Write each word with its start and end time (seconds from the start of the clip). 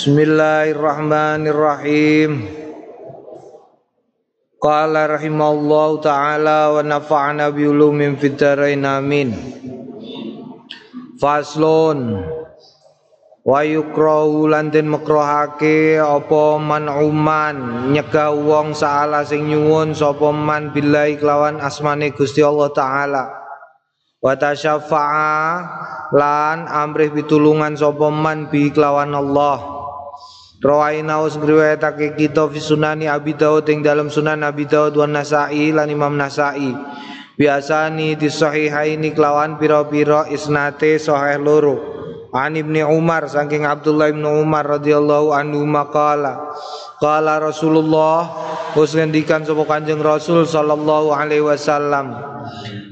Bismillahirrahmanirrahim. 0.00 2.48
Qala 4.56 5.12
rahimallahu 5.12 6.00
taala 6.00 6.72
wa 6.72 6.80
nafa'ana 6.80 7.52
bi 7.52 7.68
ulumin 7.68 8.16
amin. 8.80 9.28
Faslun 11.20 12.16
wa 13.44 13.60
yukrahu 13.60 14.48
lan 14.48 14.72
den 14.72 14.88
makruhake 14.88 16.00
apa 16.00 16.56
manuman 16.56 17.92
nyegah 17.92 18.32
wong 18.32 18.72
saala 18.72 19.20
sing 19.28 19.52
nyuwun 19.52 19.92
sapa 19.92 20.32
man 20.32 20.72
billahi 20.72 21.20
kelawan 21.20 21.60
asmane 21.60 22.16
Gusti 22.16 22.40
Allah 22.40 22.72
taala 22.72 23.28
wa 24.24 24.32
tasyafa'a 24.32 25.60
lan 26.16 26.64
amrih 26.72 27.12
pitulungan 27.12 27.76
sapa 27.76 28.08
man 28.08 28.48
bi 28.48 28.72
kelawan 28.72 29.12
Allah 29.12 29.79
Rawaina 30.60 31.24
us 31.24 31.40
ngriwayatake 31.40 32.20
kita 32.20 32.44
fi 32.52 32.60
sunani 32.60 33.08
Abi 33.08 33.32
Dawud 33.32 33.64
ing 33.72 33.80
dalam 33.80 34.12
sunan 34.12 34.44
Abi 34.44 34.68
Dawud 34.68 34.92
wa 34.92 35.08
Nasa'i 35.08 35.72
lan 35.72 35.88
Imam 35.88 36.12
Nasa'i. 36.12 36.76
Biasani 37.40 38.20
di 38.20 38.28
sahihaini 38.28 39.16
kelawan 39.16 39.56
pira-pira 39.56 40.28
isnate 40.28 41.00
sahih 41.00 41.40
loro. 41.40 41.99
An 42.30 42.54
Ibni 42.54 42.86
Umar 42.86 43.26
saking 43.26 43.66
Abdullah 43.66 44.14
bin 44.14 44.22
Umar 44.22 44.62
radhiyallahu 44.62 45.34
anhu 45.34 45.66
maqala 45.66 46.54
Qala 47.02 47.42
Rasulullah 47.42 48.30
Us 48.78 48.94
ngendikan 48.94 49.42
sapa 49.42 49.66
Kanjeng 49.66 49.98
Rasul 49.98 50.46
sallallahu 50.46 51.10
alaihi 51.10 51.42
wasallam 51.42 52.14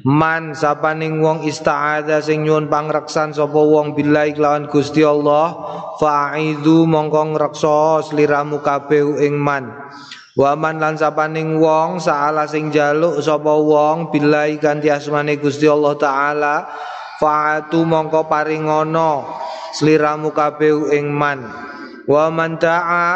Man 0.08 0.56
sapaning 0.56 1.20
wong 1.20 1.44
ista'adha 1.44 2.22
sing 2.22 2.46
nyuwun 2.46 2.70
pangreksan 2.70 3.34
sapa 3.34 3.58
wong 3.58 3.92
billahi 3.92 4.32
kelawan 4.32 4.70
Gusti 4.70 5.02
Allah 5.02 5.52
fa'idhu 5.98 6.86
mongko 6.86 7.34
ngreksa 7.36 8.06
sliramu 8.06 8.62
kabeh 8.62 9.20
ing 9.26 9.36
man. 9.36 9.68
Waman 10.38 10.78
lan 10.78 10.94
sapaning 10.94 11.58
wong 11.58 11.98
saala 11.98 12.46
sing 12.46 12.70
jaluk 12.70 13.18
sapa 13.18 13.50
wong 13.58 14.14
billahi 14.14 14.62
kanthi 14.62 14.86
asmane 14.86 15.34
Gusti 15.42 15.66
Allah 15.66 15.98
taala 15.98 16.54
fa'atu 17.18 17.82
mongko 17.82 18.30
paringono 18.30 19.26
sliramu 19.74 20.30
kabeh 20.30 20.94
ing 20.94 21.10
man. 21.10 21.44
Wa 22.08 22.32
man 22.32 22.56
ta'a 22.56 23.08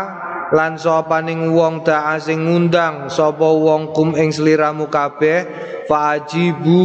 lan 0.53 0.77
sapaning 0.77 1.49
wong 1.49 1.81
ta'a 1.81 2.21
sing 2.21 2.45
ngundang 2.45 3.09
sapa 3.09 3.49
wong 3.49 3.97
kum 3.97 4.13
ing 4.13 4.29
sliramu 4.29 4.93
kabeh 4.93 5.49
fajibu 5.89 6.85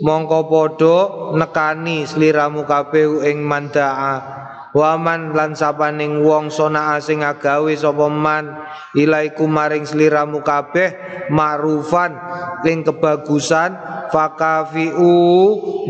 mongko 0.00 0.40
padha 0.48 0.98
nekani 1.36 2.08
sliramu 2.08 2.64
kabeh 2.64 3.28
ing 3.28 3.44
mandaa 3.44 4.47
Waman 4.78 5.34
lan 5.34 5.58
sapaning 5.58 6.22
wong 6.22 6.54
sona 6.54 6.94
asing 6.94 7.26
agawe 7.26 7.74
sapa 7.74 8.06
man 8.06 8.62
ilaiku 8.94 9.50
maring 9.50 9.82
sliramu 9.82 10.38
kabeh 10.46 10.94
ma'rufan 11.34 12.14
ing 12.62 12.86
kebagusan 12.86 13.74
fakafiu 14.14 15.18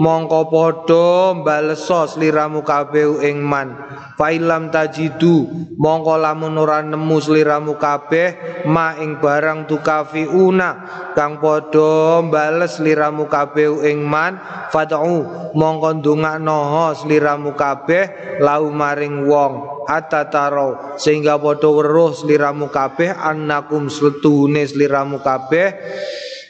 mongko 0.00 0.48
padha 0.48 1.36
baleso 1.36 2.08
sliramu 2.08 2.64
kabeh 2.64 3.28
ing 3.28 3.44
man. 3.44 3.76
Failam 4.16 4.72
tajidu 4.72 5.68
mongko 5.76 6.16
lamun 6.16 6.56
ora 6.56 6.80
nemu 6.80 7.16
sliramu 7.20 7.76
kabeh 7.76 8.64
ma 8.72 8.96
ing 8.96 9.20
barang 9.20 9.68
tukafiuna 9.68 10.70
kang 11.12 11.38
padha 11.44 12.24
bales 12.24 12.80
sliramu 12.80 13.28
kabeh 13.28 13.84
ing 13.84 14.00
man 14.00 14.40
fad'u 14.72 15.52
mongko 15.54 16.02
ndongakno 16.02 16.90
sliramu 16.98 17.52
kabeh 17.54 18.38
lau 18.42 18.70
maring 18.78 19.26
wong 19.26 19.82
hatta 19.90 20.30
taro 20.30 20.94
sehingga 20.94 21.34
padha 21.34 21.66
weruh 21.66 22.14
sliramu 22.14 22.70
kabeh 22.70 23.10
annakum 23.10 23.90
slitune 23.90 24.62
sliramu 24.62 25.18
kabeh. 25.18 25.74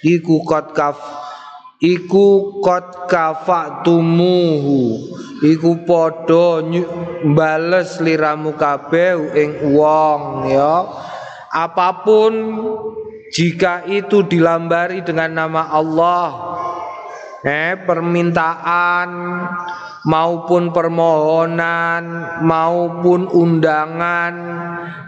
Iku 0.05 0.45
kot 0.45 0.77
kaf 0.77 1.01
iku 1.81 2.61
kot 2.61 3.09
kafatumuhu. 3.09 5.01
Iku 5.41 5.89
padha 5.89 6.61
bales 7.33 7.97
liramu 8.05 8.53
kabeh 8.61 9.33
ing 9.33 9.73
wong 9.73 10.53
ya. 10.53 10.85
Apa 11.49 12.05
pun 12.05 12.33
jika 13.33 13.89
itu 13.89 14.25
dilambari 14.25 15.01
dengan 15.01 15.33
nama 15.33 15.73
Allah 15.73 16.29
eh 17.47 17.79
permintaan 17.79 19.09
maupun 20.09 20.75
permohonan 20.75 22.03
maupun 22.43 23.31
undangan 23.31 24.35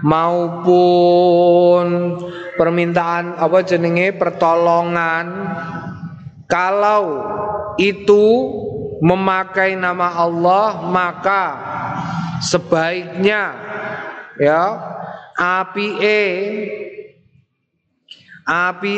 maupun 0.05 1.85
permintaan 2.57 3.37
apa 3.41 3.59
jenenge? 3.65 4.13
Pertolongan. 4.17 5.27
Kalau 6.51 7.05
itu 7.79 8.27
memakai 9.01 9.79
nama 9.79 10.19
Allah 10.19 10.83
maka 10.91 11.45
sebaiknya 12.43 13.55
ya 14.37 14.77
api 15.39 15.89
api 18.47 18.95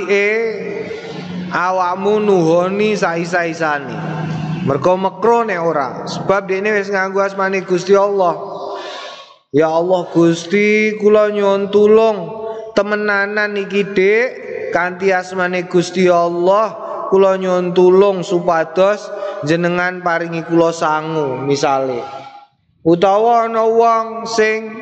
awakmu 1.53 2.23
nuhoni 2.23 2.95
saisa-isani 2.95 4.13
mergo 4.67 4.95
mekro 4.95 5.43
nek 5.43 5.61
ora. 5.61 5.89
Sebab 6.07 6.47
dene 6.47 6.75
wis 6.75 6.91
nganggo 6.91 7.23
asmane 7.23 7.67
Gusti 7.67 7.95
Allah. 7.99 8.35
Ya 9.53 9.69
Allah 9.69 10.09
Gusti 10.09 10.97
kula 10.97 11.29
nyuwun 11.29 11.69
tulung 11.69 12.19
temenanan 12.73 13.59
iki 13.59 13.93
Dik. 13.93 14.29
Kanthi 14.73 15.13
asmane 15.13 15.69
Gusti 15.69 16.09
Allah 16.09 16.73
kula 17.13 17.37
nyuwun 17.37 17.77
tulung 17.77 18.25
supados 18.25 19.05
jenengan 19.45 20.01
paringi 20.01 20.47
kula 20.49 20.73
sangu 20.73 21.43
misale. 21.45 22.01
Utawa 22.83 23.47
ana 23.47 23.63
wong 23.63 24.27
sing 24.27 24.75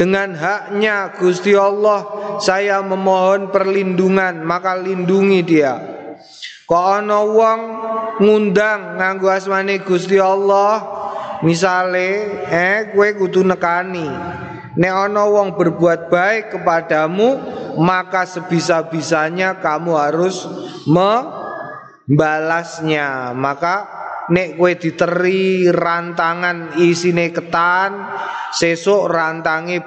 dengan 0.00 0.32
haknya 0.32 1.12
Gusti 1.18 1.52
Allah 1.52 2.06
saya 2.42 2.82
memohon 2.82 3.54
perlindungan 3.54 4.42
maka 4.42 4.74
lindungi 4.74 5.40
dia. 5.46 5.78
Kok 6.66 6.86
ana 6.90 7.22
wong 7.22 7.60
ngundang 8.18 8.98
nganggo 8.98 9.30
asmane 9.30 9.78
Gusti 9.86 10.18
Allah 10.18 10.82
misale 11.46 12.42
eh 12.50 12.90
kowe 12.90 13.08
kudu 13.14 13.46
nekani. 13.46 14.10
Nek 14.74 14.94
ana 15.06 15.22
wong 15.30 15.54
berbuat 15.54 16.10
baik 16.10 16.58
kepadamu 16.58 17.38
maka 17.78 18.26
sebisa-bisanya 18.26 19.62
kamu 19.62 19.92
harus 19.94 20.42
me 20.90 21.12
balasnya 22.10 23.36
maka 23.36 23.86
nek 24.32 24.56
kue 24.56 24.74
diteri 24.80 25.68
rantangan 25.68 26.80
isine 26.80 27.30
ketan 27.30 28.12
sesuk 28.52 29.12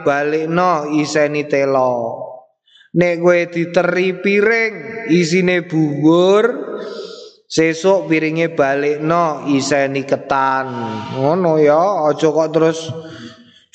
balik 0.06 0.46
no 0.50 0.90
iseni 0.90 1.50
telo 1.50 2.35
nek 2.96 3.16
kue 3.20 3.40
diteri 3.52 4.16
piring 4.24 4.74
isine 5.12 5.68
bubur 5.68 6.44
sesuk 7.46 8.08
piringnya 8.08 8.56
balik 8.56 9.04
no 9.04 9.44
iseni 9.52 10.08
ketan. 10.08 10.68
Ngono 11.20 11.60
ya 11.60 12.08
aja 12.08 12.28
kok 12.32 12.50
terus 12.56 12.80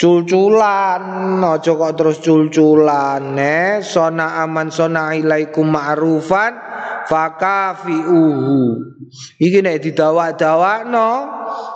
culculan 0.01 1.37
aja 1.45 1.73
kok 1.77 1.95
terus 1.97 2.19
culculan 2.25 3.37
ne? 3.37 3.85
Sona 3.85 4.41
aman 4.41 4.73
sona 4.73 5.13
ilaikum 5.13 5.69
ma'rufan 5.69 6.57
fakafiuhu. 7.05 8.61
Iki 9.37 9.59
nek 9.61 9.85
didawak-dawakno 9.85 11.11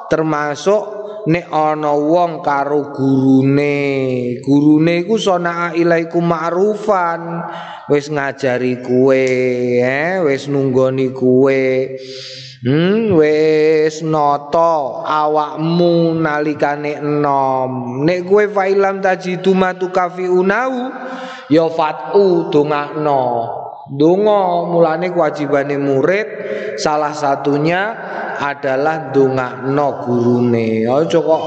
termasuk 0.09 1.04
nek 1.25 1.49
ana 1.49 1.93
wong 1.97 2.45
karo 2.45 2.93
gurune 2.93 4.37
gurune 4.45 5.05
iku 5.05 5.17
sona 5.17 5.73
ilaikum 5.73 6.21
ma'rufan 6.21 7.41
wis 7.89 8.13
ngajari 8.13 8.85
kue 8.85 9.25
eh 9.81 10.21
wis 10.21 10.49
nunggoni 10.53 11.09
kue 11.17 11.97
Hmm, 12.65 13.13
wis 13.21 14.01
noto 14.01 15.05
awakmu 15.05 16.17
nalikane 16.17 16.97
enom. 16.97 18.01
Nek 18.09 18.25
kowe 18.25 18.49
failam 18.49 19.05
tajidu 19.05 19.53
matu 19.53 19.93
kafiunau 19.93 20.89
ya 21.53 21.69
fatu 21.69 22.49
dongakno. 22.49 23.64
Donga 23.85 24.65
mulane 24.65 25.13
kewajibane 25.13 25.77
murid 25.77 26.25
salah 26.81 27.13
satunya 27.13 27.93
adalah 28.41 29.13
dongakno 29.13 29.89
gurune. 30.09 30.89
Aja 30.89 31.21
kok 31.21 31.45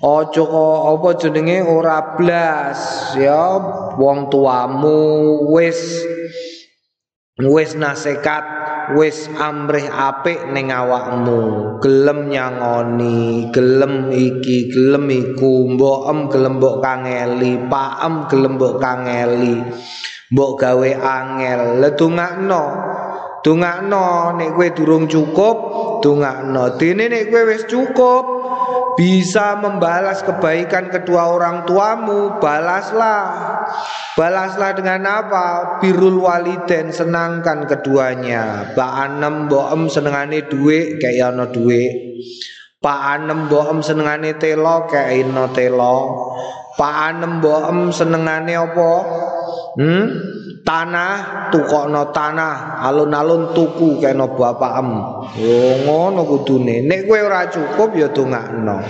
Aja 0.00 0.40
kok 0.40 0.80
apa 0.96 1.08
jenenge? 1.20 1.60
Ora 1.60 2.16
blas 2.16 3.12
ya. 3.20 3.60
Wong 4.00 4.32
tuamu 4.32 4.96
wis 5.52 5.76
wis 7.36 7.76
nasekat 7.76 8.40
wis 8.96 9.28
amrih 9.36 9.84
apik 9.92 10.48
ning 10.56 10.72
awakmu. 10.72 11.76
Gelem 11.84 12.32
nyangoni 12.32 13.52
gelem 13.52 14.08
iki 14.08 14.72
gelem 14.72 15.12
iku. 15.12 15.76
Mbok 15.76 16.00
em 16.08 16.18
gelem 16.32 16.56
mbok 16.56 16.80
kangeli. 16.80 17.60
Paem 17.68 18.24
gelem 18.32 18.56
mbok 18.56 18.80
kangeli 18.80 19.60
mbok 20.30 20.52
gawe 20.58 20.90
angel. 20.96 21.82
Ledungakno 21.82 22.64
dungakno 23.40 24.36
nek 24.36 24.50
kowe 24.52 24.68
durung 24.76 25.04
cukup 25.08 25.56
dungakno 26.04 26.76
dene 26.78 27.08
nek 27.10 27.28
kowe 27.28 27.42
wis 27.48 27.64
cukup 27.66 28.24
bisa 28.94 29.56
membalas 29.56 30.20
kebaikan 30.22 30.92
kedua 30.92 31.34
orang 31.34 31.66
tuamu 31.66 32.38
balaslah. 32.38 33.22
Balaslah 34.18 34.76
dengan 34.76 35.06
apa? 35.06 35.78
Birul 35.80 36.20
waliden 36.20 36.92
senangkan 36.92 37.64
keduanya. 37.64 38.74
Pak 38.76 38.92
Anem 39.08 39.48
boem 39.48 39.88
senengane 39.88 40.44
duit 40.44 41.00
kayak 41.00 41.32
ono 41.32 41.48
duit 41.48 42.10
Pak 42.80 43.00
Anem 43.12 43.52
boem 43.52 43.84
senengane 43.84 44.40
telo 44.40 44.88
kayak 44.88 45.12
ino 45.28 45.52
telo. 45.52 45.96
Pak 46.80 46.94
Anem 47.12 47.44
boem 47.44 47.92
senengane 47.92 48.56
apa 48.56 48.92
hmm? 49.78 50.04
tanah 50.64 51.48
tukokno 51.50 52.14
tanah. 52.14 52.82
Alun-alun 52.86 53.52
tuku 53.54 53.98
kena 54.00 54.30
bapakem 54.30 54.90
yo 55.38 55.84
ngono 55.86 56.26
kudune. 56.26 56.86
Nek 56.86 57.06
kowe 57.06 57.18
ora 57.20 57.50
cukup 57.50 57.90
ya 57.98 58.08
dongakno. 58.10 58.82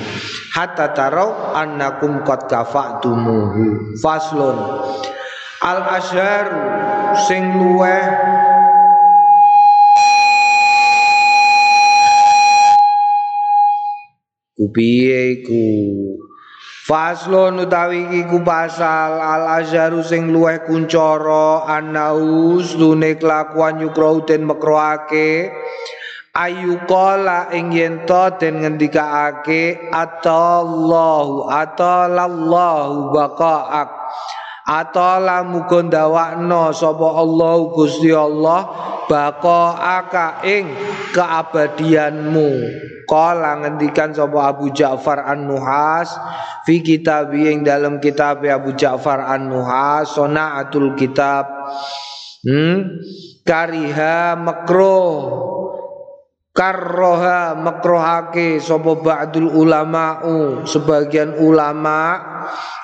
Hatta 0.55 0.93
tarau 0.93 1.55
annakum 1.57 2.23
qad 2.27 2.47
kafatumuhu 2.51 3.97
faslun. 3.99 4.57
Al 5.61 5.81
asyar 6.01 6.47
sing 7.29 7.53
luweh 7.53 8.05
kupiye 14.57 15.41
iku 15.41 15.65
Faslon 16.91 17.63
utawi 17.63 18.19
iku 18.19 18.43
pasal 18.43 19.23
al 19.23 19.63
azharu 19.63 20.03
sing 20.03 20.35
luweh 20.35 20.59
kuncara 20.67 21.63
anaus 21.71 22.75
dune 22.75 23.15
kelakuan 23.15 23.79
yukro 23.79 24.27
den 24.27 24.43
mekroake 24.43 25.55
ayu 26.35 26.83
qala 26.91 27.47
ing 27.55 27.71
to 28.11 28.25
den 28.43 28.67
ngendikaake 28.67 29.87
atallahu 29.95 31.47
atalallahu 31.47 33.15
atala 34.67 35.45
muga 35.47 35.85
ndawakno 35.85 36.73
sapa 36.75 37.09
Allah 37.17 37.55
Gusti 37.73 38.11
Allah 38.11 38.61
baqaaka 39.07 40.45
ing 40.47 40.75
keabadianmu. 41.17 42.51
Kala 43.11 43.59
ngendikan 43.67 44.15
sapa 44.15 44.55
Abu 44.55 44.71
Ja'far 44.71 45.27
An-Nuhas 45.27 46.15
fi 46.63 46.79
kitab 46.79 47.35
yang 47.35 47.67
dalam 47.67 47.99
kitab 47.99 48.47
Abu 48.47 48.79
Ja'far 48.79 49.27
An-Nuhas 49.27 50.15
Sonaatul 50.15 50.95
Kitab. 50.95 51.51
Hmm? 52.41 53.03
kariha 53.51 54.39
makruh. 54.39 55.51
Karroha 56.51 57.55
makrohake 57.55 58.59
sapa 58.59 58.99
ba'dul 58.99 59.55
ulama'u 59.55 60.67
sebagian 60.67 61.39
ulama 61.39 62.19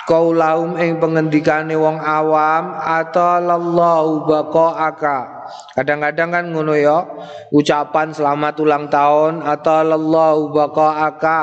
kaulahum 0.08 0.78
ing 0.78 0.98
pengendikane 1.02 1.74
wong 1.74 1.98
awam 1.98 2.78
atalallahu 2.78 4.26
baqaaka 4.26 5.36
Kadang-kadang 5.76 6.30
kan 6.32 6.44
ngono 6.50 6.74
ya, 6.74 7.04
ucapan 7.52 8.10
selamat 8.10 8.54
ulang 8.58 8.86
tahun 8.90 9.44
atau 9.44 9.84
lallahu 9.84 10.50
baqaaka. 10.50 11.42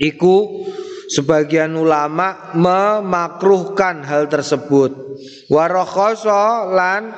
Iku 0.00 0.64
sebagian 1.12 1.76
ulama 1.76 2.54
memakruhkan 2.56 4.04
hal 4.06 4.30
tersebut. 4.30 4.94
Warakhoso 5.50 6.72
lan 6.72 7.12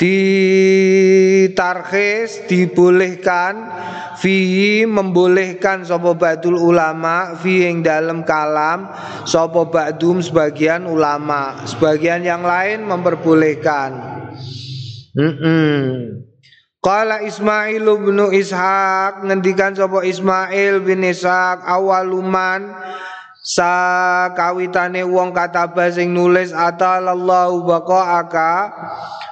ditarkhis 0.00 2.48
dibolehkan 2.48 3.68
fi 4.16 4.88
membolehkan 4.88 5.84
sapa 5.84 6.16
ba'dul 6.16 6.56
ulama 6.56 7.36
fi 7.36 7.68
yang 7.68 7.84
dalam 7.84 8.24
kalam 8.24 8.88
sapa 9.28 9.68
ba'dum 9.68 10.24
sebagian 10.24 10.88
ulama. 10.88 11.68
Sebagian 11.68 12.24
yang 12.24 12.40
lain 12.40 12.88
memperbolehkan. 12.88 13.92
Mm 15.12 16.24
Qala 16.80 17.20
Ismail 17.20 17.84
bin 18.00 18.16
Ishaq 18.32 19.28
ngendikan 19.28 19.76
sapa 19.76 20.00
Ismail 20.00 20.80
bin 20.80 21.04
Ishaq 21.04 21.60
awaluman 21.68 22.72
sa 23.40 23.72
kawitane 24.36 25.00
wong 25.00 25.32
kataba 25.32 25.88
sing 25.88 26.12
nulis 26.12 26.52
atalallahu 26.52 27.64
baqaaka. 27.64 28.52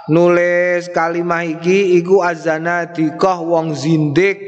Nulis 0.08 0.88
kalimah 0.88 1.44
iki 1.44 2.00
iku 2.00 2.24
azana 2.24 2.88
dikoh 2.88 3.44
wong 3.44 3.76
zindik. 3.76 4.40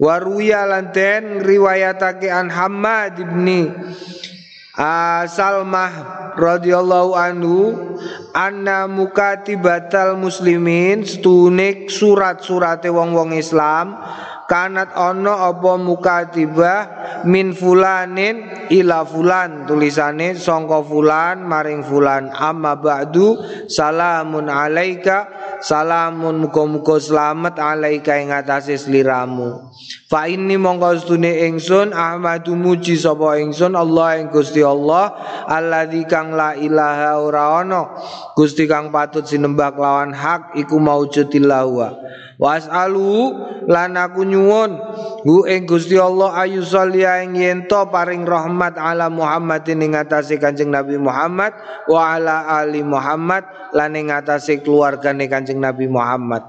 Waruya 0.00 0.66
lanten 0.66 1.44
riwayatake 1.44 2.26
an 2.32 2.50
Hamad 2.50 3.20
ibni 3.20 3.68
Salmah 5.28 5.92
radhiyallahu 6.40 7.12
anhu 7.12 7.76
anna 8.32 8.88
mukatibatal 8.88 10.16
muslimin. 10.16 11.04
Stunik 11.06 11.92
surat-surate 11.92 12.88
wong-wong 12.90 13.36
Islam 13.36 14.00
kanat 14.50 14.90
ono 14.98 15.30
apa 15.30 15.78
mukatibah 15.78 16.80
min 17.22 17.54
fulanin 17.54 18.66
ila 18.74 19.06
fulan 19.06 19.70
tulisane 19.70 20.34
sangka 20.34 20.82
fulan 20.82 21.46
maring 21.46 21.86
fulan. 21.86 22.34
Amma 22.34 22.74
ba'du 22.74 23.38
salamun 23.70 24.50
alaika 24.50 25.30
salamun 25.60 26.40
muga-muga 26.40 26.96
selamat 26.96 27.60
alaika 27.60 28.16
ing 28.16 28.32
atase 28.32 28.80
sliramu 28.80 29.70
fa 30.08 30.24
inni 30.24 30.56
mongko 30.56 30.96
stune 30.96 31.28
ingsun 31.46 31.92
ahmadu 31.92 32.56
muji 32.56 32.96
sapa 32.96 33.36
ingsun 33.36 33.76
Allah 33.76 34.24
ing 34.24 34.32
Gusti 34.32 34.64
Allah 34.64 35.12
alladzi 35.44 36.08
kang 36.08 36.32
la 36.32 36.56
ilaha 36.56 37.20
ora 37.20 37.60
ana 37.60 37.92
Gusti 38.32 38.64
kang 38.64 38.88
patut 38.88 39.28
sinembah 39.28 39.76
lawan 39.76 40.16
hak 40.16 40.56
iku 40.56 40.80
maujudillahu 40.80 41.92
Was'alu 42.40 43.36
lan 43.68 44.00
aku 44.00 44.24
nyuwun 44.40 44.72
hu 45.28 45.44
ing 45.44 45.68
Gusti 45.68 46.00
Allah 46.00 46.32
ayu 46.40 46.64
salya 46.64 47.20
ing 47.20 47.36
yen 47.36 47.68
paring 47.68 48.24
rahmat 48.24 48.80
ala 48.80 49.12
Muhammadin 49.12 49.84
ing 49.84 49.92
atase 49.92 50.40
Kanjeng 50.40 50.72
Nabi 50.72 50.96
Muhammad 50.96 51.52
wa 51.84 52.16
ala 52.16 52.48
ali 52.48 52.80
Muhammad 52.80 53.44
lan 53.76 53.92
ing 53.92 54.08
atase 54.08 54.64
keluargane 54.64 55.28
Kanjeng 55.28 55.60
Nabi 55.60 55.84
Muhammad. 55.84 56.40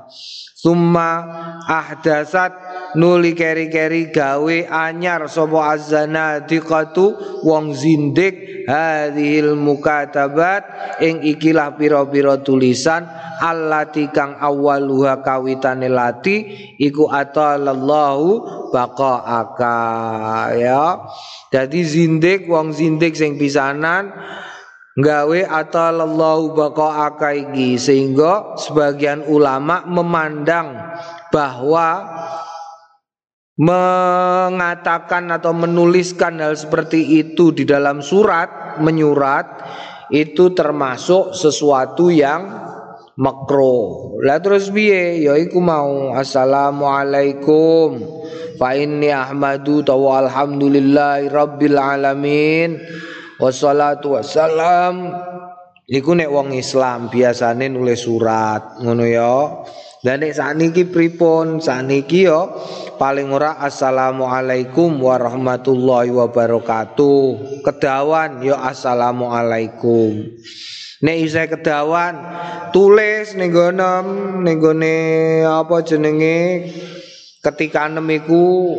Summa 0.61 1.25
ahdasat 1.65 2.53
nuli 2.93 3.33
keri-keri 3.33 4.13
gawe 4.13 4.57
anyar 4.69 5.25
sapa 5.25 5.73
azana 5.73 6.37
diqatu 6.45 7.17
wong 7.41 7.73
zindik 7.73 8.69
hadhil 8.69 9.57
mukatabat 9.57 10.61
ing 11.01 11.25
ikilah 11.25 11.73
pira-pira 11.73 12.37
tulisan 12.45 13.09
allati 13.41 14.13
kang 14.13 14.37
awaluha 14.37 15.25
kawitane 15.25 15.89
lati 15.89 16.45
iku 16.77 17.09
atalallahu 17.09 18.69
baqaaka 18.69 19.81
ya. 20.61 21.01
Jadi 21.49 21.81
zindik 21.81 22.45
wong 22.45 22.69
zindik 22.69 23.17
sing 23.17 23.33
pisanan 23.33 24.13
gawe 24.99 25.39
atalallahu 25.47 26.51
baqaaka 26.51 27.31
iki 27.31 27.79
sehingga 27.79 28.59
sebagian 28.59 29.23
ulama 29.31 29.87
memandang 29.87 30.75
bahwa 31.31 32.11
mengatakan 33.55 35.31
atau 35.31 35.53
menuliskan 35.55 36.41
hal 36.41 36.57
seperti 36.57 37.21
itu 37.23 37.53
di 37.55 37.63
dalam 37.63 38.01
surat 38.03 38.81
menyurat 38.81 39.45
itu 40.11 40.51
termasuk 40.51 41.31
sesuatu 41.31 42.11
yang 42.11 42.61
makro. 43.15 44.17
Lah 44.25 44.41
terus 44.43 44.67
piye? 44.73 45.23
Ya 45.23 45.39
iku 45.39 45.61
mau 45.63 46.11
assalamualaikum. 46.17 48.01
Fa 48.59 48.75
inni 48.77 49.09
ahmadu 49.09 49.85
tawa 49.85 50.27
alhamdulillahi 50.27 51.31
rabbil 51.31 51.79
alamin. 51.79 52.81
Wassalatu 53.41 54.13
wassalam. 54.13 55.09
Iku 55.89 56.13
nek 56.13 56.29
wong 56.29 56.53
Islam 56.53 57.09
biasane 57.09 57.67
nulis 57.67 58.05
surat, 58.05 58.79
ngono 58.79 59.03
ya. 59.03 59.65
Dan 60.05 60.21
nek 60.21 60.37
sakniki 60.37 60.85
pripun? 60.85 61.57
Sakniki 61.57 62.29
ya 62.29 62.47
paling 63.01 63.33
ora 63.33 63.57
assalamualaikum 63.57 65.01
warahmatullahi 65.01 66.13
wabarakatuh. 66.13 67.25
Kedawan 67.65 68.45
ya 68.45 68.61
assalamualaikum. 68.61 70.37
nek 71.01 71.17
isih 71.17 71.49
kedawan 71.49 72.13
tulis 72.69 73.33
ning 73.33 73.49
gone 73.49 74.05
ning 74.45 74.61
gone 74.61 74.97
apa 75.49 75.81
jenenge 75.81 76.69
ketika 77.41 77.89
enem 77.89 78.21
iku 78.21 78.77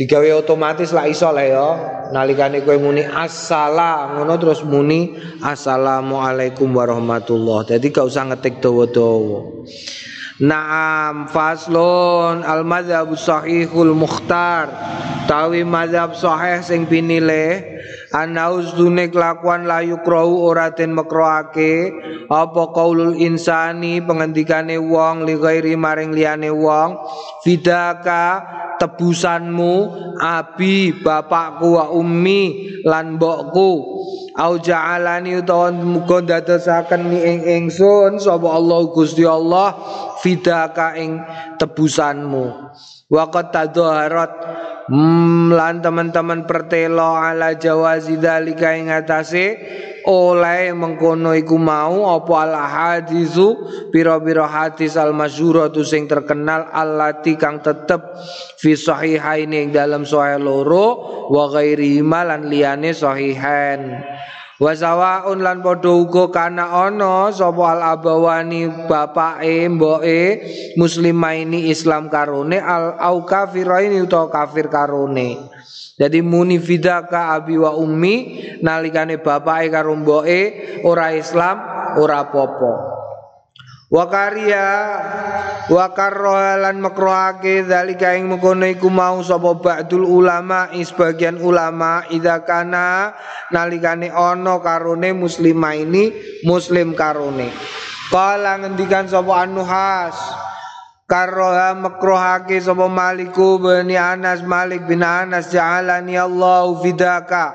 digawe 0.00 0.32
otomatis 0.32 0.96
lah 0.96 1.04
iso 1.04 1.28
lah 1.28 1.44
ya. 1.44 1.68
Nalikane 2.16 2.64
kowe 2.64 2.72
muni 2.80 3.04
assalam 3.04 4.16
ngono 4.16 4.40
terus 4.40 4.64
muni 4.64 5.12
assalamualaikum 5.44 6.72
warahmatullah. 6.72 7.68
Jadi 7.68 7.92
gak 7.92 8.08
usah 8.08 8.32
ngetik 8.32 8.64
dawa-dawa. 8.64 9.68
Naam 10.40 11.28
faslun. 11.28 12.40
Al 12.40 12.64
madzhab 12.64 13.12
sahihul 13.12 13.92
mukhtar. 13.92 14.72
Tawi 15.28 15.68
madzhab 15.68 16.16
sahih 16.16 16.64
sing 16.64 16.88
pinilih 16.88 17.60
anaus 18.10 18.74
dune 18.74 19.10
kelakuan 19.10 19.66
layu 19.66 20.02
krau 20.02 20.46
ora 20.50 20.74
den 20.74 20.94
mekroake 20.94 21.94
apa 22.30 22.62
qaulul 22.74 23.14
insani 23.14 24.02
pengendikane 24.02 24.78
wong 24.78 25.26
li 25.26 25.34
ghairi 25.38 25.74
maring 25.78 26.10
liyane 26.14 26.50
wong 26.50 26.98
fidaka 27.46 28.42
tebusanmu 28.80 29.74
abi 30.16 30.96
bapakku 31.04 31.76
wa 31.76 31.92
ummi 31.92 32.72
lan 32.88 33.20
mbokku. 33.20 34.00
Au 34.40 34.56
ja'alani 34.56 35.36
utawa 35.36 35.68
muga 35.68 36.24
dadosaken 36.24 37.12
mi 37.12 37.20
ing 37.20 37.40
ingsun 37.44 38.16
sapa 38.16 38.48
Allah 38.56 38.80
Gusti 38.88 39.26
Allah 39.28 39.76
fidaka 40.24 40.96
ing 40.96 41.20
tebusanmu. 41.60 42.72
Waqat 43.12 43.52
tadhaharat 43.52 44.32
hmm, 44.90 45.54
lan 45.54 45.78
teman-teman 45.78 46.44
pertelo 46.44 47.14
ala 47.14 47.54
jawazi 47.54 48.18
dzalika 48.18 48.74
ing 48.74 48.90
atase 48.90 49.46
oleh 50.10 50.72
mengkono 50.72 51.36
iku 51.36 51.60
mau 51.60 52.08
apa 52.16 52.34
al 52.40 52.54
hadisu 52.56 53.48
pira-pira 53.92 54.48
hadis 54.48 54.96
al 54.96 55.12
masyhuratu 55.12 55.84
sing 55.84 56.08
terkenal 56.08 56.66
allati 56.72 57.36
kang 57.36 57.60
tetep 57.60 58.18
fi 58.56 58.74
sahihaini 58.74 59.68
ing 59.68 59.70
dalam 59.70 60.08
sahih 60.08 60.40
loro 60.40 60.86
wa 61.30 61.46
ghairi 61.52 62.00
lan 62.00 62.48
liyane 62.48 62.90
sahihain 62.96 64.02
Wa 64.60 64.76
sawaun 64.76 65.40
lan 65.40 65.64
padha 65.64 65.88
uga 65.88 66.28
kana 66.28 66.68
ana 66.84 67.32
sapa 67.32 67.80
al 67.80 67.96
abawani 67.96 68.68
bapake 68.84 69.72
mboke 69.72 70.20
muslimaini 70.76 71.72
Islam 71.72 72.12
karone 72.12 72.60
al 72.60 72.92
au 73.00 73.24
kafiraini 73.24 74.04
utawa 74.04 74.28
kafir 74.28 74.68
karone. 74.68 75.48
Jadi 75.96 76.20
muni 76.20 76.60
fidaka 76.60 77.32
abi 77.40 77.56
wa 77.56 77.72
ummi 77.72 78.44
nalikane 78.60 79.16
bapake 79.16 79.72
karo 79.72 79.96
mboke 79.96 80.40
ora 80.84 81.16
Islam 81.16 81.56
ora 81.96 82.28
popo. 82.28 82.99
Wakaria 83.90 84.70
wakarrohalan 85.66 86.78
makrohake 86.78 87.66
dalika 87.66 88.14
ing 88.14 88.30
mengkono 88.30 88.62
iku 88.70 88.86
mau 88.86 89.18
sapa 89.18 89.58
ba'dul 89.58 90.06
ulama 90.06 90.70
sebagian 90.70 91.42
ulama 91.42 92.06
idza 92.06 92.46
kana 92.46 93.10
nalikane 93.50 94.14
ana 94.14 94.62
karone 94.62 95.10
muslimah 95.10 95.74
ini 95.74 96.14
muslim 96.46 96.94
karone. 96.94 97.50
Kala 98.14 98.62
ngendikan 98.62 99.10
sapa 99.10 99.42
anuhas 99.42 100.14
Karroha 101.10 101.74
makrohake 101.74 102.62
sapa 102.62 102.86
Maliku 102.86 103.58
bin 103.58 103.90
Anas 103.98 104.46
Malik 104.46 104.86
bin 104.86 105.02
Anas 105.02 105.50
ja'alani 105.50 106.14
Allah 106.14 106.70
fidaka. 106.78 107.46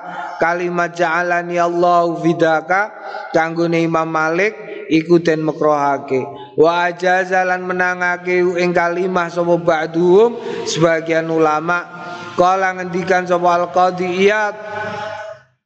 Kalimat 0.43 0.91
ja'alani 0.91 1.55
Allah 1.55 2.03
fidaka 2.19 2.91
kanggone 3.31 3.79
Imam 3.79 4.11
Malik 4.11 4.59
iku 4.91 5.23
den 5.23 5.47
makrohake 5.47 6.19
wa 6.59 6.91
ajazalan 6.91 7.63
menangake 7.63 8.43
ing 8.59 8.75
kalimah 8.75 9.31
sapa 9.31 9.55
ba'duhum 9.55 10.35
sebagian 10.67 11.31
ulama. 11.31 12.03
Kala 12.35 12.75
ngendikan 12.75 13.23
sapa 13.23 13.55
al-qadhi 13.55 14.27
iyad 14.27 14.55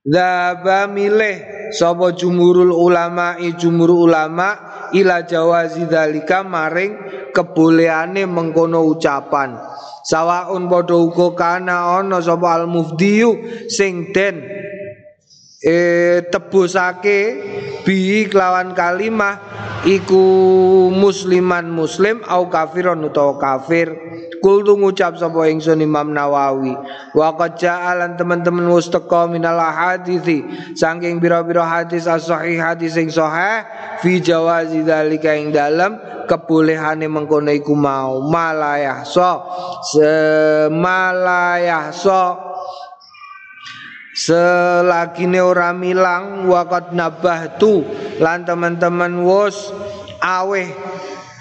Daba 0.05 0.88
milih 0.88 1.69
sapa 1.75 2.13
jumhurul 2.13 2.72
ulama 2.72 3.38
jumhur 3.41 4.10
ulama 4.10 4.69
ila 4.93 5.24
jawazi 5.27 5.86
dalika 5.86 6.43
maring 6.43 6.96
kebolehane 7.36 8.25
mengkono 8.25 8.86
ucapan. 8.89 9.58
Sawaun 10.03 10.65
padha 10.72 10.96
uga 10.98 11.27
kana 11.38 12.00
ana 12.01 12.17
sapa 12.24 12.58
al 12.62 12.65
mufdiyu 12.65 13.38
sing 13.69 14.10
den 14.15 14.41
e 15.60 16.24
tebusake 16.32 17.20
bi 17.84 18.24
kelawan 18.32 18.72
kalimah 18.72 19.44
iku 19.84 20.24
musliman 20.92 21.68
muslim 21.68 22.24
au 22.28 22.48
kafiron 22.48 23.04
utawa 23.04 23.36
kafir. 23.36 23.92
Kultu 24.39 24.80
ngucap 24.80 25.20
sapa 25.20 25.51
ingsun 25.51 25.84
Imam 25.84 26.16
Nawawi 26.16 26.72
wa 27.12 27.36
qad 27.36 27.60
ja'alan 27.60 28.16
teman-teman 28.16 28.72
teka 28.88 29.28
minal 29.28 29.60
hadithi 29.60 30.48
saking 30.80 31.20
pira-pira 31.20 31.68
hadis 31.68 32.08
as-sahih 32.08 32.56
hadis 32.56 32.96
sing 32.96 33.12
sahih 33.12 33.68
fi 34.00 34.24
jawazi 34.24 34.88
dzalika 34.88 35.36
ing 35.36 35.51
dalem 35.51 36.00
kebolehane 36.24 37.12
mengkono 37.12 37.51
iku 37.51 37.75
mau 37.75 38.24
malayah 38.32 39.04
so. 39.04 39.44
Semalayah 39.92 41.92
so 41.92 42.49
selagine 44.20 45.40
ora 45.40 45.72
milang 45.72 46.44
waqad 46.52 46.92
nabahtu 46.92 47.88
lan 48.20 48.44
teman-teman 48.44 49.24
wos 49.24 49.72
aweh 50.20 50.68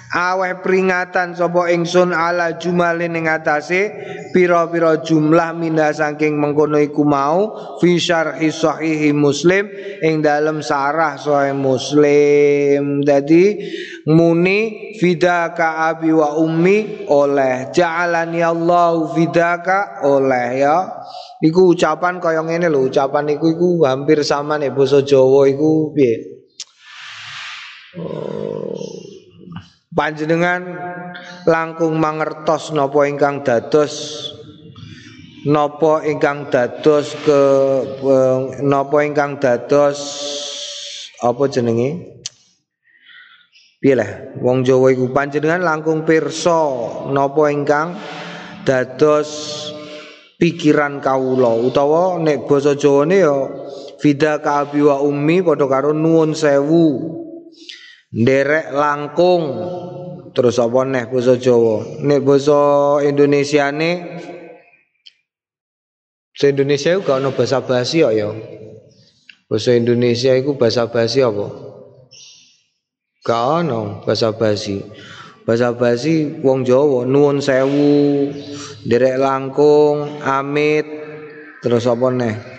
aweh 0.09 0.65
peringatan 0.65 1.37
sapa 1.37 1.69
ingsun 1.69 2.09
ala 2.09 2.57
jumalin 2.57 3.13
ing 3.13 3.29
atase 3.29 3.93
pira-pira 4.33 5.05
jumlah 5.05 5.53
minda 5.53 5.93
saking 5.93 6.37
mengkono 6.37 6.81
iku 6.81 7.05
mau 7.05 7.53
fi 7.77 8.01
syarhi 8.01 9.13
muslim 9.13 9.69
ing 10.01 10.25
dalam 10.25 10.65
sarah 10.65 11.13
sahih 11.17 11.53
muslim. 11.53 13.05
Dadi 13.05 13.61
muni 14.09 14.93
fidaka 14.97 15.93
abi 15.93 16.09
wa 16.09 16.41
ummi 16.41 17.05
oleh 17.09 17.69
ja'alani 17.69 18.41
Allah 18.41 19.13
fidaka 19.13 20.01
oleh 20.09 20.47
ya. 20.57 20.77
Iku 21.39 21.71
ucapan 21.77 22.19
kaya 22.19 22.43
ngene 22.43 22.67
lho 22.67 22.91
ucapan 22.91 23.31
iku 23.31 23.45
iku 23.47 23.69
hampir 23.87 24.25
sama 24.27 24.59
nih 24.59 24.75
basa 24.75 24.99
Jawa 25.05 25.47
iku 25.47 25.95
piye? 25.95 26.15
Oh 27.95 28.78
panjenengan 29.89 30.61
langkung 31.49 31.97
mangertos 31.97 32.69
napa 32.73 33.09
ingkang 33.09 33.41
dados 33.41 33.93
napa 35.47 36.05
ingkang 36.05 36.51
dados 36.51 37.15
ke 37.23 37.41
napa 38.61 38.97
ingkang 39.05 39.39
dados 39.39 39.99
apa 41.19 41.43
jenenge? 41.51 42.19
Piye 43.79 43.95
wong 44.43 44.67
Jawa 44.67 44.91
iku. 44.91 45.11
Panjenengan 45.15 45.63
langkung 45.63 46.03
pirsa 46.03 46.59
napa 47.11 47.47
ingkang 47.47 47.95
dados 48.67 49.27
pikiran 50.35 50.99
kawula. 50.99 51.55
Utawa 51.55 52.19
nek 52.19 52.43
basa 52.47 52.75
Jawane 52.75 53.23
ya 53.23 53.35
fida 53.99 54.43
ka 54.43 54.67
abi 54.67 54.83
wa 54.83 54.99
ummi 54.99 55.43
padha 55.43 55.67
karo 55.67 55.95
nuwun 55.95 56.35
sewu 56.35 56.87
nderek 58.13 58.73
langkung. 58.73 59.43
Terus 60.29 60.61
apa 60.61 60.85
neh 60.85 61.09
basa 61.09 61.35
Jawa? 61.35 62.05
Nek 62.05 62.21
basa 62.21 62.59
Indonesiane 63.01 63.91
basa 66.29 66.45
Indonesia 66.47 66.95
gak 67.01 67.17
ono 67.19 67.29
basa 67.33 67.65
basi 67.65 68.05
kok 68.05 68.13
ya. 68.13 68.29
Basa 69.49 69.73
Indonesia 69.73 70.37
iku 70.37 70.53
basa 70.55 70.85
basi 70.87 71.25
apa? 71.25 71.49
Gak 73.25 73.43
ono 73.65 74.05
basa 74.05 74.37
basi. 74.37 74.85
Basa 75.43 75.73
basi 75.73 76.39
wong 76.45 76.61
Jawa 76.61 77.09
nuwun 77.09 77.41
sewu. 77.41 78.29
Nderek 78.85 79.17
langkung 79.17 80.21
amit. 80.21 80.85
Terus 81.59 81.89
apa 81.89 82.07
neh 82.13 82.58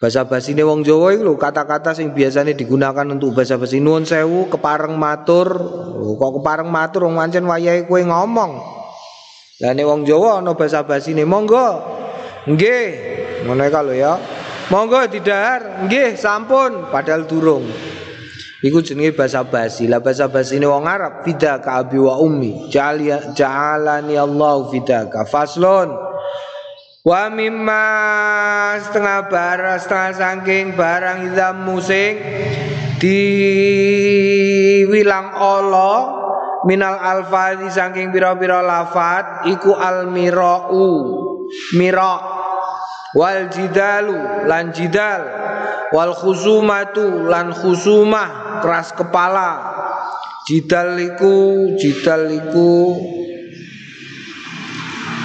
Bahasa 0.00 0.24
ini 0.48 0.64
wong 0.64 0.80
Jawa 0.80 1.12
itu 1.12 1.28
kata-kata 1.36 1.92
sing 1.92 2.16
biasanya 2.16 2.56
digunakan 2.56 3.04
untuk 3.04 3.36
bahasa 3.36 3.60
basi 3.60 3.84
nuwun 3.84 4.08
sewu 4.08 4.48
kepareng 4.48 4.96
matur. 4.96 5.52
Kok 6.16 6.40
kepareng 6.40 6.72
matur 6.72 7.04
wong 7.04 7.20
mancen 7.20 7.44
wayahe 7.44 7.84
kowe 7.84 8.00
ngomong. 8.00 8.64
Lah 9.60 9.76
nek 9.76 9.84
wong 9.84 10.08
Jawa 10.08 10.40
ana 10.40 10.56
bahasa 10.56 10.80
ini 11.04 11.20
monggo. 11.28 11.84
Nggih, 12.48 12.86
ngono 13.44 13.60
kalau 13.68 13.92
ya. 13.92 14.16
Monggo 14.72 15.04
didahar, 15.04 15.84
nggih 15.84 16.16
sampun 16.16 16.88
padahal 16.88 17.28
durung. 17.28 17.68
Iku 18.64 18.80
jenenge 18.80 19.12
bahasa 19.12 19.44
basi. 19.44 19.84
Lah 19.84 20.00
bahasa 20.00 20.24
ini 20.56 20.64
wong 20.64 20.88
Arab 20.88 21.28
fidaka 21.28 21.76
abi 21.76 22.00
wa 22.00 22.16
ummi. 22.16 22.72
Ja'alani 22.72 24.16
Allah 24.16 24.56
fidaka. 24.72 25.28
Faslon. 25.28 26.08
Wa 27.00 27.32
mimma 27.32 27.84
setengah 28.76 29.32
barang 29.32 29.80
setengah 29.80 30.20
sangking 30.20 30.76
barang 30.76 31.32
idam 31.32 31.64
musing 31.64 32.20
diwilang 33.00 35.32
Allah 35.32 36.20
minal 36.68 37.00
alfazi 37.00 37.72
saking 37.72 38.12
pira-pira 38.12 38.60
lafat 38.60 39.48
iku 39.48 39.80
al 39.80 40.12
mirau 40.12 40.76
mira 41.72 42.20
wal 43.16 43.48
jidalu 43.48 44.44
lan 44.44 44.68
jidal 44.76 45.24
wal 45.96 46.12
khusumatu 46.12 47.24
lan 47.24 47.56
khusumah 47.56 48.60
keras 48.60 48.92
kepala. 48.92 49.72
Jidal 50.44 51.00
iku 51.00 51.64
jidal 51.80 52.28
iku 52.28 52.92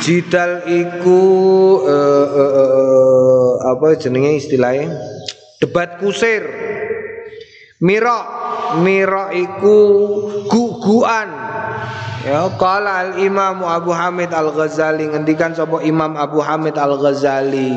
jidal 0.05 0.61
iku 0.69 1.21
uh, 1.81 2.27
uh, 2.29 2.51
uh, 2.61 3.51
apa 3.73 3.97
jenenge 3.97 4.37
istilahnya? 4.37 4.93
Debat 5.57 5.97
kusir. 5.97 6.45
Mira 7.81 8.21
mira 8.79 9.33
iku 9.35 9.77
guguan 10.47 11.27
ya 12.23 12.47
qala 12.55 13.03
al 13.03 13.11
imam 13.19 13.67
Abu 13.67 13.91
Hamid 13.91 14.31
Al 14.31 14.55
Ghazali 14.55 15.11
ngendikan 15.11 15.51
sapa 15.51 15.83
Imam 15.83 16.15
Abu 16.15 16.39
Hamid 16.39 16.79
Al 16.79 16.95
Ghazali 16.95 17.75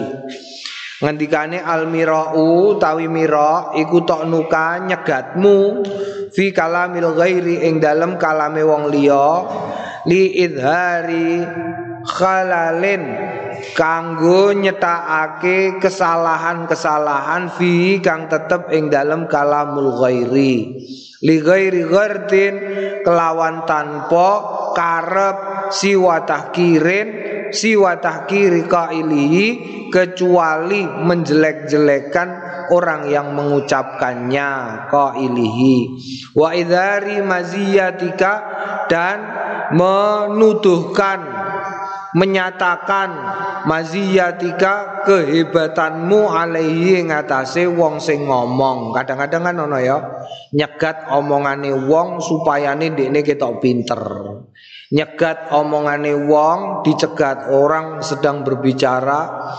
ngendikane 1.02 1.58
al 1.62 1.90
mirau 1.90 2.78
tawi 2.78 3.10
mira 3.10 3.74
iku 3.74 4.06
tok 4.06 4.26
nuka 4.30 4.86
nyegatmu 4.86 5.82
fi 6.30 6.54
kalamil 6.54 7.18
ghairi 7.18 7.66
ing 7.66 7.82
dalem 7.82 8.14
kalame 8.18 8.62
wong 8.62 8.94
liya 8.94 9.46
li 10.06 10.42
idhari 10.42 11.42
khalalin 12.08 13.04
kanggo 13.76 14.56
nyetakake 14.56 15.76
kesalahan-kesalahan 15.76 17.52
fi 17.52 18.00
kang 18.00 18.26
tetep 18.32 18.72
ing 18.72 18.88
dalam 18.88 19.28
kalamul 19.28 20.00
ghairi. 20.00 20.80
Li 21.18 21.36
ghairi 21.42 21.82
ghardin 21.84 22.54
kelawan 23.02 23.66
tanpa 23.66 24.30
karep 24.72 25.36
siwa 25.74 26.22
tahkirin 26.22 27.08
siwa 27.50 27.98
tahkiri 27.98 28.68
qailihi 28.68 29.46
kecuali 29.88 30.84
menjelek-jelekan 30.84 32.28
orang 32.70 33.08
yang 33.08 33.32
mengucapkannya 33.32 34.50
qailihi 34.92 35.76
wa 36.36 36.52
idhari 36.52 37.24
maziyatika 37.24 38.32
dan 38.92 39.16
menuduhkan 39.72 41.18
menyatakan 42.18 43.08
maziyatika 43.70 45.06
kehebatanmu 45.06 46.26
alaihi 46.26 47.06
ngatasé 47.06 47.70
wong 47.70 48.02
sing 48.02 48.26
ngomong. 48.26 48.90
Kadang-kadang 48.90 49.46
kan 49.46 49.56
ono 49.62 49.78
ya 49.78 49.96
nyegat 50.50 51.14
omongane 51.14 51.70
wong 51.86 52.18
supayane 52.18 52.90
ndekne 52.90 53.22
ketok 53.22 53.62
pinter. 53.62 54.02
Nyegat 54.90 55.54
omongane 55.54 56.10
wong 56.26 56.82
dicegat 56.82 57.54
orang 57.54 58.02
sedang 58.02 58.42
berbicara 58.42 59.54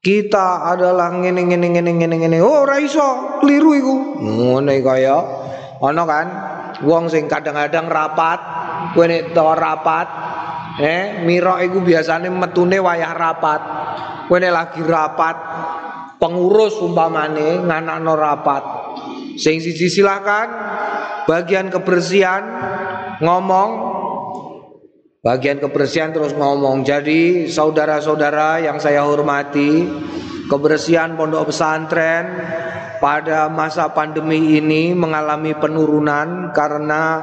kita 0.00 0.64
adalah 0.64 1.12
ngene 1.12 1.44
ngene 1.44 1.76
ngene 1.76 1.92
ngene 1.92 2.16
ngene 2.24 2.38
oh 2.40 2.64
ora 2.64 2.80
iso 2.80 3.36
keliru 3.44 3.76
iku 3.76 3.96
ngono 4.16 4.72
kaya 4.80 5.16
ono 5.76 6.02
kan 6.08 6.26
wong 6.88 7.12
sing 7.12 7.28
kadang-kadang 7.28 7.84
rapat 7.84 8.40
kowe 8.96 9.04
nek 9.04 9.36
rapat 9.36 10.29
Eh, 10.78 11.26
mira 11.26 11.58
iku 11.64 11.82
biasane 11.82 12.30
metune 12.30 12.78
wayah 12.78 13.10
rapat. 13.10 13.60
Kowe 14.30 14.38
lagi 14.38 14.78
rapat 14.86 15.36
pengurus 16.22 16.78
umpamane 16.78 17.64
nganakno 17.66 18.14
rapat. 18.14 18.62
Sing 19.34 19.58
siji 19.58 19.90
silakan 19.90 20.48
bagian 21.26 21.72
kebersihan 21.72 22.44
ngomong 23.18 23.70
bagian 25.24 25.58
kebersihan 25.58 26.12
terus 26.12 26.36
ngomong. 26.36 26.84
Jadi 26.84 27.48
saudara-saudara 27.48 28.60
yang 28.64 28.78
saya 28.78 29.04
hormati, 29.04 29.88
kebersihan 30.50 31.14
pondok 31.14 31.54
pesantren 31.54 32.42
pada 32.98 33.46
masa 33.46 33.94
pandemi 33.94 34.58
ini 34.58 34.90
mengalami 34.92 35.54
penurunan 35.54 36.50
karena 36.50 37.22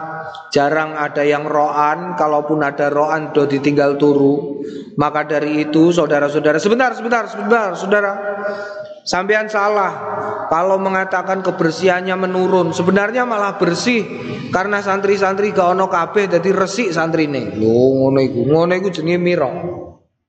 jarang 0.49 0.95
ada 0.95 1.21
yang 1.27 1.43
roan, 1.43 2.15
kalaupun 2.15 2.63
ada 2.63 2.87
roan 2.87 3.35
do 3.35 3.43
ditinggal 3.43 3.99
turu. 3.99 4.63
Maka 4.97 5.29
dari 5.29 5.61
itu 5.61 5.93
saudara-saudara 5.93 6.57
sebentar 6.57 6.89
sebentar 6.97 7.29
sebentar 7.29 7.77
saudara 7.77 8.11
sampean 9.05 9.45
salah 9.45 9.93
kalau 10.49 10.81
mengatakan 10.81 11.45
kebersihannya 11.45 12.17
menurun 12.17 12.73
sebenarnya 12.73 13.21
malah 13.21 13.61
bersih 13.61 14.01
karena 14.49 14.81
santri-santri 14.81 15.53
gak 15.53 15.77
ono 15.77 15.85
kabeh 15.85 16.25
dadi 16.25 16.49
resik 16.49 16.89
santrine. 16.89 17.53
Lho 17.53 17.77
ngono 18.01 18.19
iku 18.25 18.41
ngono 18.49 18.73
iku 18.73 18.89
jenenge 18.89 19.21
mira. 19.21 19.51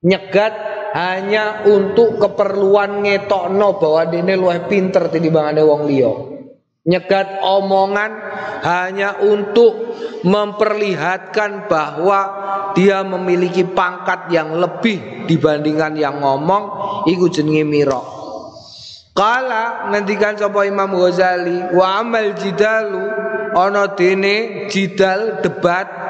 Nyegat 0.04 0.77
hanya 0.94 1.68
untuk 1.68 2.16
keperluan 2.16 3.04
ngetokno 3.04 3.76
bahwa 3.76 4.02
dene 4.08 4.34
luwih 4.38 4.64
pinter 4.70 5.12
tinimbangane 5.12 5.62
wong 5.64 5.82
liya. 5.88 6.12
Nyegat 6.88 7.44
omongan 7.44 8.10
hanya 8.64 9.20
untuk 9.20 9.92
memperlihatkan 10.24 11.68
bahwa 11.68 12.20
dia 12.72 13.04
memiliki 13.04 13.68
pangkat 13.68 14.32
yang 14.32 14.56
lebih 14.56 15.28
dibandingkan 15.28 15.94
yang 16.00 16.16
ngomong 16.24 16.62
iku 17.04 17.28
jenenge 17.28 17.64
mira. 17.68 18.00
Kala 19.12 19.90
ngendikan 19.90 20.38
sapa 20.38 20.62
Imam 20.64 20.94
Ghazali 20.94 21.74
wa 21.74 21.98
amal 21.98 22.38
jidalu 22.38 23.02
ana 23.50 23.90
dene 23.98 24.70
jidal 24.70 25.42
debat 25.42 26.07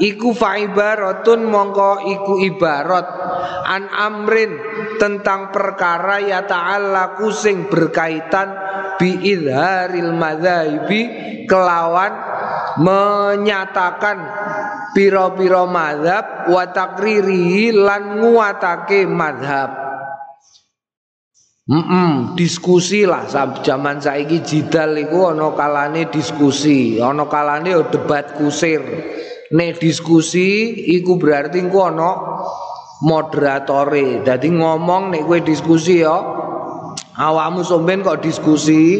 iku 0.00 0.34
faibaratun 0.34 1.46
mongko 1.46 2.02
iku 2.10 2.34
ibarat 2.42 3.06
an 3.68 3.86
amrin 3.90 4.52
tentang 4.98 5.54
perkara 5.54 6.22
ya 6.22 6.42
ta'ala 6.46 7.18
kusing 7.18 7.70
berkaitan 7.70 8.54
bi 8.98 9.18
idharil 9.22 10.14
madzhabi 10.14 11.00
kelawan 11.46 12.12
menyatakan 12.80 14.18
piro-piro 14.94 15.66
madhab 15.66 16.50
wa 16.50 16.64
takriri 16.70 17.74
lan 17.74 18.22
nguatake 18.22 19.06
madhab 19.06 19.84
Mm 21.64 21.80
-mm, 21.80 22.10
diskusi 22.36 23.08
lah 23.08 23.24
zaman 23.64 23.96
saiki 23.96 24.44
jidal 24.44 25.00
iku 25.00 25.32
ana 25.32 25.48
kalane 25.56 26.12
diskusi, 26.12 27.00
ana 27.00 27.24
kalane 27.24 27.72
debat 27.88 28.36
kusir. 28.36 28.84
Nek 29.54 29.78
diskusi 29.78 30.74
iku 30.98 31.14
berarti 31.14 31.62
engko 31.62 31.86
ana 31.86 32.10
moderatore. 33.06 34.26
Dadi 34.26 34.50
ngomong 34.50 35.14
nek 35.14 35.22
kowe 35.22 35.38
diskusi 35.38 36.02
ya 36.02 36.18
awakmu 37.14 37.62
somben 37.62 38.02
kok 38.02 38.18
diskusi 38.18 38.98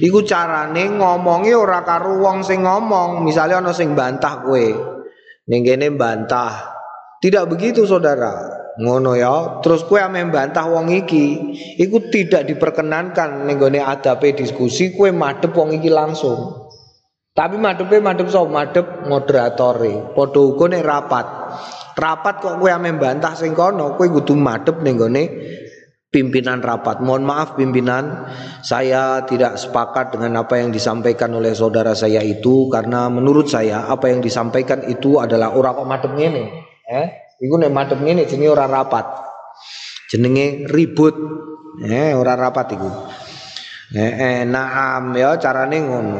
iku 0.00 0.24
carane 0.24 0.88
ngomongi 0.88 1.52
ora 1.52 1.84
karo 1.84 2.16
wong 2.16 2.40
sing 2.40 2.64
ngomong. 2.64 3.20
Misalnya 3.28 3.60
ana 3.60 3.76
sing 3.76 3.92
bantah 3.92 4.40
kowe. 4.40 4.66
Ning 5.52 5.60
kene 5.68 5.92
bantah. 5.92 6.72
Tidak 7.20 7.44
begitu 7.52 7.84
saudara. 7.84 8.56
Ngono 8.80 9.12
ya. 9.12 9.60
Terus 9.60 9.84
kowe 9.84 10.00
ame 10.00 10.24
bantah 10.32 10.64
wong 10.64 10.88
iki, 10.96 11.26
iku 11.76 12.08
tidak 12.08 12.48
diperkenankan 12.48 13.44
ning 13.44 13.60
gone 13.60 13.84
adabe 13.84 14.32
diskusi 14.32 14.96
kowe 14.96 15.12
madhep 15.12 15.52
wong 15.52 15.76
iki 15.76 15.92
langsung. 15.92 16.59
Tapi 17.30 17.56
madepe 17.62 18.02
madep 18.02 18.26
so 18.26 18.50
madep 18.50 19.06
moderatore. 19.06 20.10
Padha 20.18 20.40
uga 20.42 20.64
nek 20.66 20.82
rapat. 20.82 21.26
Rapat 21.94 22.34
kok 22.42 22.54
kowe 22.58 22.70
ame 22.70 22.90
bantah 22.98 23.38
sing 23.38 23.54
kono, 23.54 23.94
kowe 23.94 24.06
kudu 24.06 24.34
madep 24.34 24.82
ning 24.82 24.98
gone 24.98 25.24
pimpinan 26.10 26.58
rapat. 26.58 26.98
Mohon 26.98 27.24
maaf 27.30 27.48
pimpinan, 27.54 28.26
saya 28.66 29.22
tidak 29.30 29.56
sepakat 29.62 30.18
dengan 30.18 30.42
apa 30.42 30.58
yang 30.58 30.74
disampaikan 30.74 31.30
oleh 31.30 31.54
saudara 31.54 31.94
saya 31.94 32.18
itu 32.18 32.66
karena 32.66 33.06
menurut 33.06 33.46
saya 33.46 33.86
apa 33.86 34.10
yang 34.10 34.18
disampaikan 34.18 34.82
itu 34.90 35.22
adalah 35.22 35.54
ora 35.54 35.70
kok 35.70 35.86
madep 35.86 36.12
ngene. 36.18 36.44
Eh, 36.82 37.06
iku 37.38 37.54
nek 37.62 37.70
madep 37.70 38.02
ngene 38.02 38.26
jenenge 38.26 38.50
ora 38.50 38.66
rapat. 38.66 39.06
Jenenge 40.10 40.66
ribut. 40.66 41.14
Eh, 41.86 42.10
ora 42.12 42.34
rapat 42.34 42.66
iku. 42.74 42.90
Eh, 43.94 44.12
eh 44.18 44.38
naam 44.42 45.14
ya 45.14 45.38
carane 45.38 45.78
ngono. 45.78 46.18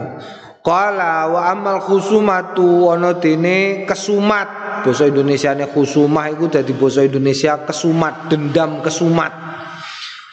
Qala 0.60 1.24
wa 1.32 1.40
amal 1.48 1.80
khusumatu 1.80 2.92
ana 2.92 3.16
dene 3.16 3.88
kesumat. 3.88 4.48
Basa 4.84 5.08
Indonesiane 5.08 5.64
khusumah 5.72 6.28
iku 6.36 6.52
dadi 6.52 6.76
basa 6.76 7.00
Indonesia 7.04 7.64
kesumat, 7.64 8.28
dendam 8.28 8.84
kesumat. 8.84 9.32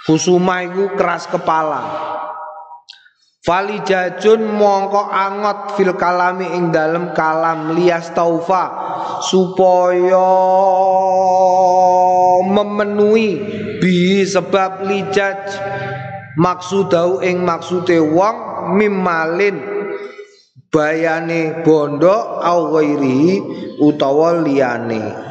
Khusumah 0.04 0.68
iku 0.68 1.00
keras 1.00 1.32
kepala. 1.32 1.84
Fali 3.40 3.80
jajun 3.88 4.44
mongko 4.44 5.08
angot 5.08 5.80
fil 5.80 5.96
kalami 5.96 6.52
ing 6.52 6.76
dalem 6.76 7.16
kalam 7.16 7.80
lias 7.80 8.12
taufa 8.12 8.68
supaya 9.24 10.28
memenuhi 12.44 13.32
bi 13.80 14.28
sebab 14.28 14.84
lijaj 14.84 15.40
maksudau 16.36 17.24
ing 17.24 17.48
maksude 17.48 18.04
wong 18.04 18.76
mimalin 18.76 19.77
bayane 20.78 21.66
bondo 21.66 22.38
au 22.38 22.70
ghairi 22.78 23.42
utawa 23.82 24.38
liyane. 24.46 25.26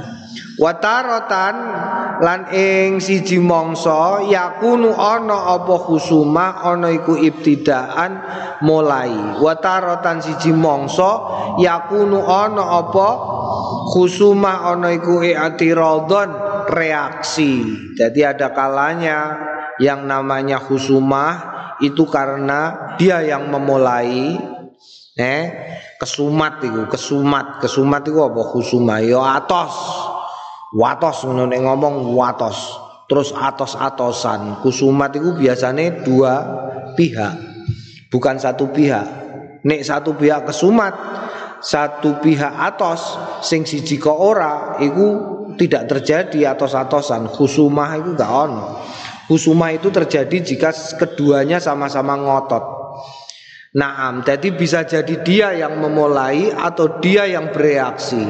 Watarotan 0.57 1.57
lan 2.25 2.49
ing 2.49 2.97
siji 2.97 3.37
mangsa 3.37 4.25
yakunu 4.25 4.97
ana 4.97 5.53
apa 5.53 5.77
khusumah 5.85 6.65
ana 6.65 6.89
iku 6.97 7.13
ibtidaan 7.15 8.25
mulai. 8.65 9.37
Watarotan 9.39 10.25
siji 10.25 10.51
mangsa 10.57 11.23
yakunu 11.61 12.25
ana 12.25 12.83
apa 12.83 13.09
khusumah 13.93 14.73
ana 14.73 14.97
iku 14.97 15.21
i'tiradon 15.21 16.31
reaksi. 16.73 17.53
Jadi 17.93 18.21
ada 18.25 18.49
kalanya 18.57 19.37
yang 19.77 20.09
namanya 20.09 20.57
khusumah 20.57 21.57
itu 21.85 22.09
karena 22.09 22.97
dia 22.97 23.21
yang 23.21 23.53
memulai 23.53 24.56
eh? 25.17 25.45
Kesumat 25.97 26.61
itu 26.61 26.85
kesumat. 26.93 27.65
Kesumat 27.65 28.05
itu 28.05 28.21
apa? 28.21 28.41
Khusumah 28.53 29.01
ya 29.01 29.41
atos. 29.41 29.75
Watos 30.77 31.25
ngono 31.25 31.49
ngomong 31.49 32.13
watos. 32.13 32.85
Terus 33.09 33.33
atos-atosan. 33.33 34.61
Kusumat 34.61 35.17
itu 35.17 35.33
biasanya 35.33 36.05
dua 36.05 36.33
pihak. 36.95 37.35
Bukan 38.13 38.37
satu 38.37 38.69
pihak. 38.71 39.07
Nek 39.67 39.81
satu 39.83 40.15
pihak 40.15 40.47
kesumat 40.47 40.95
satu 41.59 42.21
pihak 42.23 42.53
atos 42.53 43.19
sing 43.43 43.67
siji 43.67 43.99
kok 43.99 44.15
ora 44.15 44.77
itu 44.79 45.35
tidak 45.57 45.89
terjadi 45.89 46.53
atos-atosan. 46.53 47.33
Khusumah 47.33 47.97
itu 47.97 48.13
gak 48.13 48.29
ono. 48.31 48.85
Khusumah 49.27 49.75
itu 49.75 49.89
terjadi 49.89 50.37
jika 50.45 50.71
keduanya 51.01 51.59
sama-sama 51.59 52.15
ngotot 52.15 52.86
Naam, 53.77 54.25
jadi 54.25 54.57
bisa 54.57 54.89
jadi 54.89 55.21
dia 55.21 55.53
yang 55.53 55.77
memulai 55.77 56.49
atau 56.49 56.97
dia 56.97 57.29
yang 57.29 57.53
bereaksi. 57.53 58.25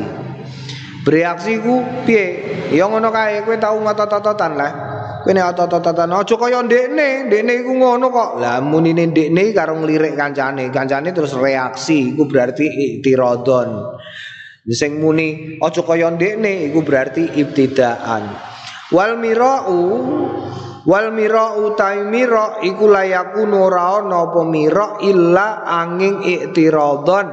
Bereaksi 1.06 1.62
ku 1.62 1.87
piye? 2.02 2.26
Ya 2.74 2.90
ngono 2.90 3.14
kae 3.14 3.46
kowe 3.46 3.54
tau 3.54 3.78
ngotot-ototan 3.78 4.59
lah. 4.59 4.72
Kowe 5.22 5.30
nek 5.30 5.54
otot-ototan 5.54 6.11
aja 6.11 6.35
kaya 6.35 6.66
ndekne, 6.66 7.30
ndekne 7.30 7.62
iku 7.62 7.78
ngono 7.78 8.11
kok. 8.11 8.42
Lah 8.42 8.59
munine 8.59 9.06
ndekne 9.06 9.54
karo 9.54 9.78
nglirik 9.78 10.18
kancane, 10.18 10.66
kancane 10.74 11.14
terus 11.14 11.38
reaksi 11.38 12.11
iku 12.11 12.26
berarti 12.26 12.66
iktiradon. 12.66 14.02
Sing 14.66 14.98
muni 14.98 15.62
aja 15.62 15.87
kaya 15.87 16.11
ndekne 16.11 16.66
iku 16.66 16.82
berarti 16.82 17.22
ibtidaan. 17.38 18.35
Wal 18.90 19.14
mirau 19.22 19.78
wal 20.87 21.11
mirau 21.11 21.75
ta 21.75 21.92
mira 22.07 22.62
iku 22.62 22.87
layakunu 22.87 23.66
ora 23.66 24.01
ana 24.01 24.31
illa 25.03 25.66
angin 25.66 26.22
iktiradon. 26.22 27.27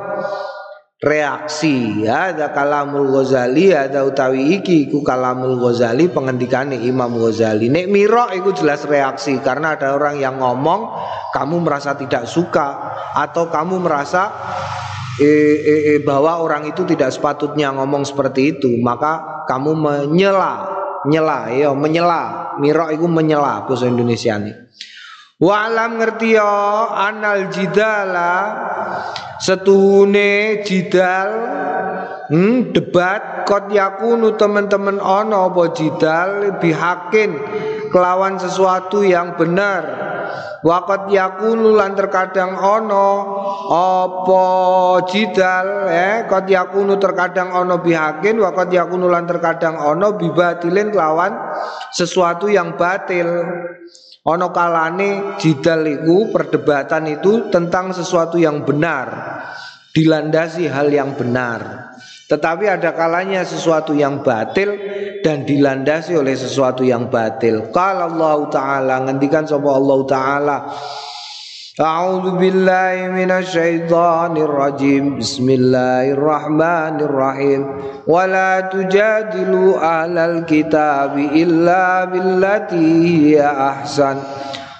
Reaksi 1.03 2.07
ya 2.07 2.31
ada 2.31 2.55
kalamul 2.55 3.11
Ghazali 3.11 3.75
ada 3.75 4.07
utawi 4.07 4.55
iki 4.55 4.87
iku 4.87 5.03
kalamul 5.03 5.59
Ghazali 5.59 6.07
pengendikane 6.07 6.79
Imam 6.79 7.19
Ghazali. 7.19 7.67
Nek 7.67 7.91
miro 7.91 8.31
iku 8.31 8.55
jelas 8.55 8.87
reaksi 8.87 9.35
karena 9.43 9.75
ada 9.75 9.99
orang 9.99 10.15
yang 10.23 10.39
ngomong 10.39 10.95
kamu 11.35 11.59
merasa 11.59 11.99
tidak 11.99 12.23
suka 12.23 12.95
atau 13.19 13.51
kamu 13.51 13.83
merasa 13.83 14.31
eh, 15.19 15.59
eh, 15.59 15.81
eh, 15.91 15.99
bahwa 15.99 16.39
orang 16.39 16.71
itu 16.71 16.87
tidak 16.87 17.11
sepatutnya 17.11 17.75
ngomong 17.75 18.07
seperti 18.07 18.55
itu 18.55 18.71
maka 18.79 19.43
kamu 19.43 19.75
menyela 19.75 20.82
nyela 21.07 21.51
ya 21.51 21.71
menyela. 21.73 22.55
Miro 22.61 22.89
itu 22.93 23.05
menyela 23.09 23.65
bahasa 23.65 23.89
Indonesia 23.89 24.37
nih 24.37 24.63
Wa'lam 25.43 25.99
ngerti 25.99 26.39
ya 26.39 26.53
anal 26.93 27.51
jidala 27.51 28.31
setuhune 29.43 30.63
jidal 30.63 31.29
hmm, 32.29 32.71
debat 32.71 33.43
kot 33.43 33.71
yakunu 33.73 34.35
teman-teman 34.39 34.99
ono 35.01 35.51
apa 35.51 35.63
jidal 35.75 36.59
bihakin 36.61 37.31
kelawan 37.89 38.39
sesuatu 38.39 39.03
yang 39.03 39.35
benar 39.35 40.11
Wakat 40.63 41.11
yakunu 41.11 41.75
lan 41.75 41.91
terkadang 41.91 42.55
ono 42.55 43.35
apa 43.67 44.45
jidal 45.11 45.91
eh 45.91 46.23
kot 46.23 46.47
yakunu 46.47 46.95
terkadang 46.95 47.51
ono 47.51 47.83
bihakin 47.83 48.39
wakat 48.39 48.71
yakunu 48.71 49.11
lan 49.11 49.27
terkadang 49.27 49.75
ono 49.75 50.15
bibatilin 50.15 50.87
kelawan 50.87 51.35
sesuatu 51.91 52.47
yang 52.47 52.79
batil 52.79 53.27
Ono 54.23 54.55
kalane 54.55 55.35
jidal 55.35 55.83
itu 55.83 56.31
perdebatan 56.31 57.11
itu 57.11 57.51
tentang 57.51 57.91
sesuatu 57.91 58.39
yang 58.39 58.63
benar 58.63 59.11
dilandasi 59.91 60.71
hal 60.71 60.87
yang 60.87 61.11
benar. 61.19 61.92
Tetapi 62.33 62.65
ada 62.65 62.97
kalanya 62.97 63.45
sesuatu 63.45 63.93
yang 63.93 64.25
batil 64.25 64.73
dan 65.21 65.45
dilandasi 65.45 66.17
oleh 66.17 66.33
sesuatu 66.33 66.81
yang 66.81 67.13
batil. 67.13 67.69
Kalau 67.69 68.09
Allah 68.09 68.49
Taala 68.49 69.05
ngendikan 69.05 69.45
sama 69.45 69.77
Allah 69.77 70.01
Taala. 70.09 70.65
A'udzu 71.77 72.41
billahi 72.41 73.13
minasyaitonir 73.13 74.49
rajim. 74.49 75.21
Bismillahirrahmanirrahim. 75.21 77.61
Wala 78.09 78.65
tujadilu 78.65 79.77
ahlal 79.77 80.49
kitabi 80.49 81.37
illa 81.37 82.09
billati 82.09 82.81
hiya 82.81 83.77
ahsan. 83.77 84.17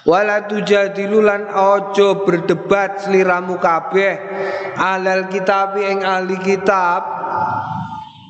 Wala 0.10 0.50
tujadilu 0.50 1.22
lan 1.22 1.54
ojo 1.54 2.26
berdebat 2.26 3.06
seliramu 3.06 3.62
kabeh 3.62 4.18
ahlal 4.76 5.32
kitabi 5.32 5.96
ing 5.96 6.04
ahli 6.04 6.36
kitab 6.44 7.23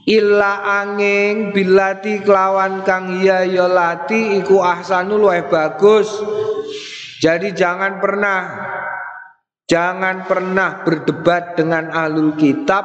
Illa 0.04 0.84
angin 0.84 1.56
bilati 1.56 2.20
kelawan 2.20 2.84
kang 2.84 3.24
iya 3.24 3.48
yolati 3.48 4.44
iku 4.44 4.60
ahsanul 4.60 5.24
luwih 5.24 5.48
bagus 5.48 6.12
jadi 7.24 7.56
jangan 7.56 8.04
pernah 8.04 8.42
jangan 9.64 10.28
pernah 10.28 10.84
berdebat 10.84 11.56
dengan 11.56 11.88
ahlul 11.88 12.36
kitab 12.36 12.84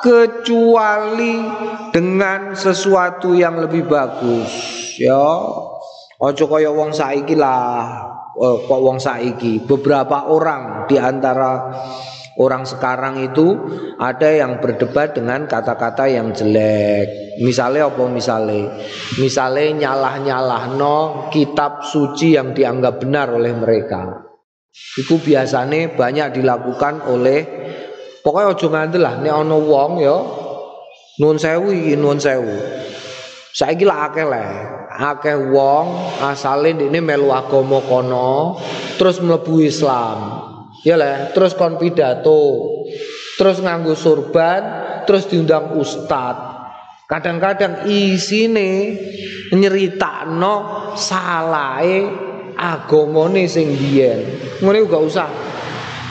kecuali 0.00 1.44
dengan 1.92 2.56
sesuatu 2.56 3.36
yang 3.36 3.60
lebih 3.60 3.84
bagus. 3.84 4.48
Ya. 4.96 5.20
Ojo 6.16 6.44
kaya 6.48 6.72
wong 6.72 6.96
saiki 6.96 7.36
lah. 7.36 8.08
Oh, 8.40 8.64
kok 8.64 8.80
wong 8.80 8.96
saiki 8.96 9.68
beberapa 9.68 10.32
orang 10.32 10.88
di 10.88 10.96
antara 10.96 11.76
orang 12.38 12.66
sekarang 12.66 13.22
itu 13.22 13.54
ada 13.98 14.26
yang 14.30 14.58
berdebat 14.58 15.14
dengan 15.14 15.46
kata-kata 15.46 16.10
yang 16.10 16.34
jelek. 16.34 17.38
Misalnya 17.42 17.90
apa 17.90 18.04
misalnya? 18.10 18.74
Misalnya 19.18 19.66
nyalah-nyalah 19.86 20.74
no 20.74 21.28
kitab 21.30 21.86
suci 21.86 22.34
yang 22.34 22.54
dianggap 22.54 23.02
benar 23.02 23.30
oleh 23.30 23.54
mereka. 23.54 24.26
Itu 24.98 25.22
biasanya 25.22 25.94
banyak 25.94 26.34
dilakukan 26.34 27.06
oleh 27.06 27.40
pokoknya 28.26 28.50
ojo 28.50 28.66
ngandel 28.70 29.02
lah 29.06 29.14
nek 29.22 29.34
ana 29.34 29.54
wong 29.54 29.92
ya 30.02 30.18
nun 31.22 31.38
sewu 31.38 31.70
iki 31.70 31.94
nun 31.94 32.18
sewu. 32.18 32.54
Saiki 33.54 33.86
lah 33.86 34.10
akeh 34.10 34.26
lah. 34.26 34.50
Akeh 34.94 35.34
wong 35.50 36.18
asale 36.22 36.74
ini 36.74 36.98
melu 37.02 37.30
agama 37.34 37.82
kono 37.82 38.58
terus 38.98 39.18
mlebu 39.22 39.62
Islam. 39.62 40.53
Ya 40.84 41.00
lah, 41.00 41.32
terus 41.32 41.56
kon 41.56 41.80
pidato, 41.80 42.84
terus 43.40 43.56
nganggo 43.64 43.96
surban, 43.96 44.62
terus 45.08 45.24
diundang 45.32 45.80
ustad. 45.80 46.36
Kadang-kadang 47.08 47.88
isine 47.88 49.00
nyeritakno 49.52 50.54
salahe 50.96 52.04
agamane 52.56 53.44
sing 53.48 53.76
biyen. 53.76 54.20
Ngene 54.60 54.88
gak 54.88 55.04
usah. 55.04 55.28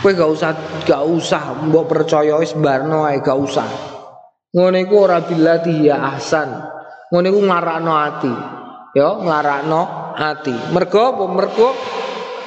Kowe 0.02 0.12
gak 0.12 0.32
usah 0.36 0.52
gak 0.84 1.04
usah 1.08 1.44
mbok 1.66 1.86
percaya 1.88 2.38
wis 2.38 2.54
barno 2.54 3.06
ae 3.06 3.22
gak 3.22 3.40
usah. 3.40 3.70
Ngene 4.54 4.86
iku 4.86 5.06
ora 5.10 5.22
bilati 5.26 5.90
ya 5.90 6.14
ahsan. 6.14 6.50
Ngene 7.10 7.28
iku 7.30 7.42
ngarakno 7.42 7.94
ati. 7.94 8.34
Ya, 8.94 9.10
ngarakno 9.18 10.14
ati. 10.14 10.54
Mergo? 10.70 11.26
Mergo 11.26 11.74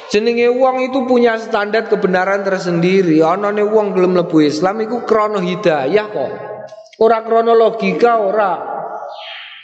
Jenenge 0.07 0.47
wong 0.47 0.87
itu 0.87 1.03
punya 1.03 1.35
standar 1.35 1.91
kebenaran 1.91 2.47
tersendiri. 2.47 3.19
Anane 3.19 3.63
wong 3.63 3.91
belum 3.91 4.15
lebu 4.15 4.39
Islam 4.39 4.79
iku 4.87 5.03
krono 5.03 5.43
hidayah 5.43 6.07
kok. 6.07 6.31
Ora 7.03 7.19
krono 7.27 7.51
logika 7.51 8.23
ora. 8.23 8.53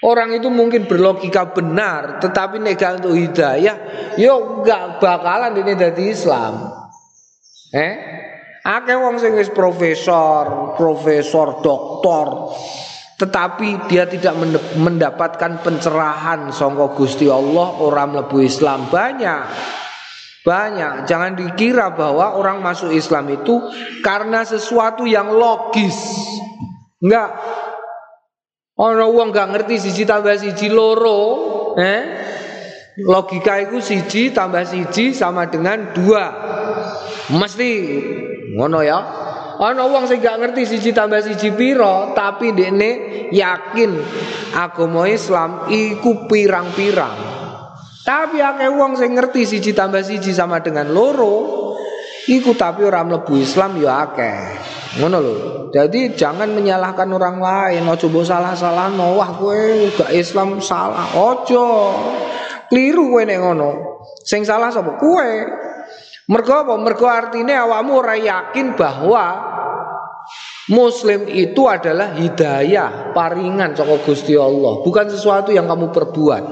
Orang 0.03 0.35
itu 0.35 0.51
mungkin 0.51 0.83
berlogika 0.83 1.47
benar, 1.55 2.19
tetapi 2.19 2.59
nek 2.59 2.75
untuk 2.99 3.15
hidayah, 3.15 3.75
yo 4.19 4.59
gak 4.59 4.99
bakalan 4.99 5.55
ini 5.63 5.79
dari 5.79 6.11
Islam. 6.11 6.59
Eh? 7.71 7.93
Akeh 8.67 8.99
wong 8.99 9.15
sing 9.23 9.39
profesor, 9.55 10.75
profesor, 10.75 11.63
doktor, 11.63 12.51
tetapi 13.15 13.87
dia 13.87 14.03
tidak 14.03 14.35
mendapatkan 14.75 15.63
pencerahan 15.63 16.51
sangka 16.51 16.91
Gusti 16.91 17.31
Allah 17.31 17.79
orang 17.79 18.19
mlebu 18.19 18.43
Islam 18.43 18.91
banyak. 18.91 19.47
Banyak. 20.43 21.07
Jangan 21.07 21.39
dikira 21.39 21.95
bahwa 21.95 22.35
orang 22.35 22.59
masuk 22.59 22.91
Islam 22.91 23.31
itu 23.31 23.63
karena 24.03 24.43
sesuatu 24.43 25.07
yang 25.07 25.31
logis. 25.31 25.95
Enggak. 26.99 27.31
Orang 28.75 29.09
uang 29.15 29.29
nggak 29.31 29.49
ngerti 29.55 29.75
siji 29.79 30.03
tambah 30.03 30.35
siji 30.35 30.67
loro, 30.67 31.21
eh? 31.79 32.01
Logika 32.99 33.57
itu 33.63 33.79
siji 33.79 34.35
tambah 34.35 34.67
siji 34.67 35.15
sama 35.15 35.47
dengan 35.47 35.95
dua. 35.95 36.25
Mesti 37.31 37.69
ngono 38.53 38.83
ya. 38.83 38.99
Ana 39.53 39.85
wong 39.85 40.09
sing 40.09 40.19
gak 40.19 40.41
ngerti 40.41 40.65
siji 40.65 40.91
tambah 40.91 41.21
siji 41.21 41.53
piro, 41.53 42.11
tapi 42.17 42.51
dekne 42.51 42.91
yakin 43.29 44.01
agama 44.51 45.05
Islam 45.05 45.69
iku 45.69 46.25
pirang-pirang. 46.25 47.42
Tapi 48.03 48.43
akeh 48.43 48.67
wong 48.67 48.99
sing 48.99 49.15
ngerti 49.15 49.47
siji 49.47 49.71
tambah 49.71 50.03
siji 50.03 50.35
sama 50.35 50.59
dengan 50.59 50.91
loro, 50.91 51.71
iku 52.27 52.51
tapi 52.51 52.83
orang 52.83 53.07
mlebu 53.07 53.33
Islam 53.39 53.79
ya 53.79 54.03
akeh. 54.11 54.39
Ngono 54.99 55.17
lho. 55.23 55.35
Jadi 55.71 56.13
jangan 56.13 56.51
menyalahkan 56.51 57.07
orang 57.09 57.39
lain, 57.39 57.87
ojo 57.87 58.11
mbok 58.11 58.27
salah-salah 58.27 58.93
no, 58.93 59.17
wah 59.17 59.31
kowe 59.33 59.57
gak 59.95 60.11
Islam 60.11 60.59
salah. 60.59 61.15
Ojo. 61.15 61.65
Keliru 62.67 63.07
kowe 63.09 63.23
nek 63.23 63.39
ngono. 63.39 63.69
Sing 64.21 64.43
salah 64.43 64.69
sapa? 64.69 64.99
Kowe. 64.99 65.31
Mergo 66.27 66.53
apa? 66.59 66.75
Mergo 66.75 67.07
artine 67.07 67.55
awakmu 67.55 68.03
ora 68.03 68.19
yakin 68.19 68.75
bahwa 68.75 69.25
Muslim 70.71 71.27
itu 71.27 71.67
adalah 71.67 72.15
hidayah, 72.15 73.11
paringan 73.11 73.75
saka 73.75 73.99
Gusti 73.99 74.31
Allah, 74.35 74.79
bukan 74.79 75.11
sesuatu 75.11 75.51
yang 75.51 75.67
kamu 75.67 75.91
perbuat. 75.91 76.43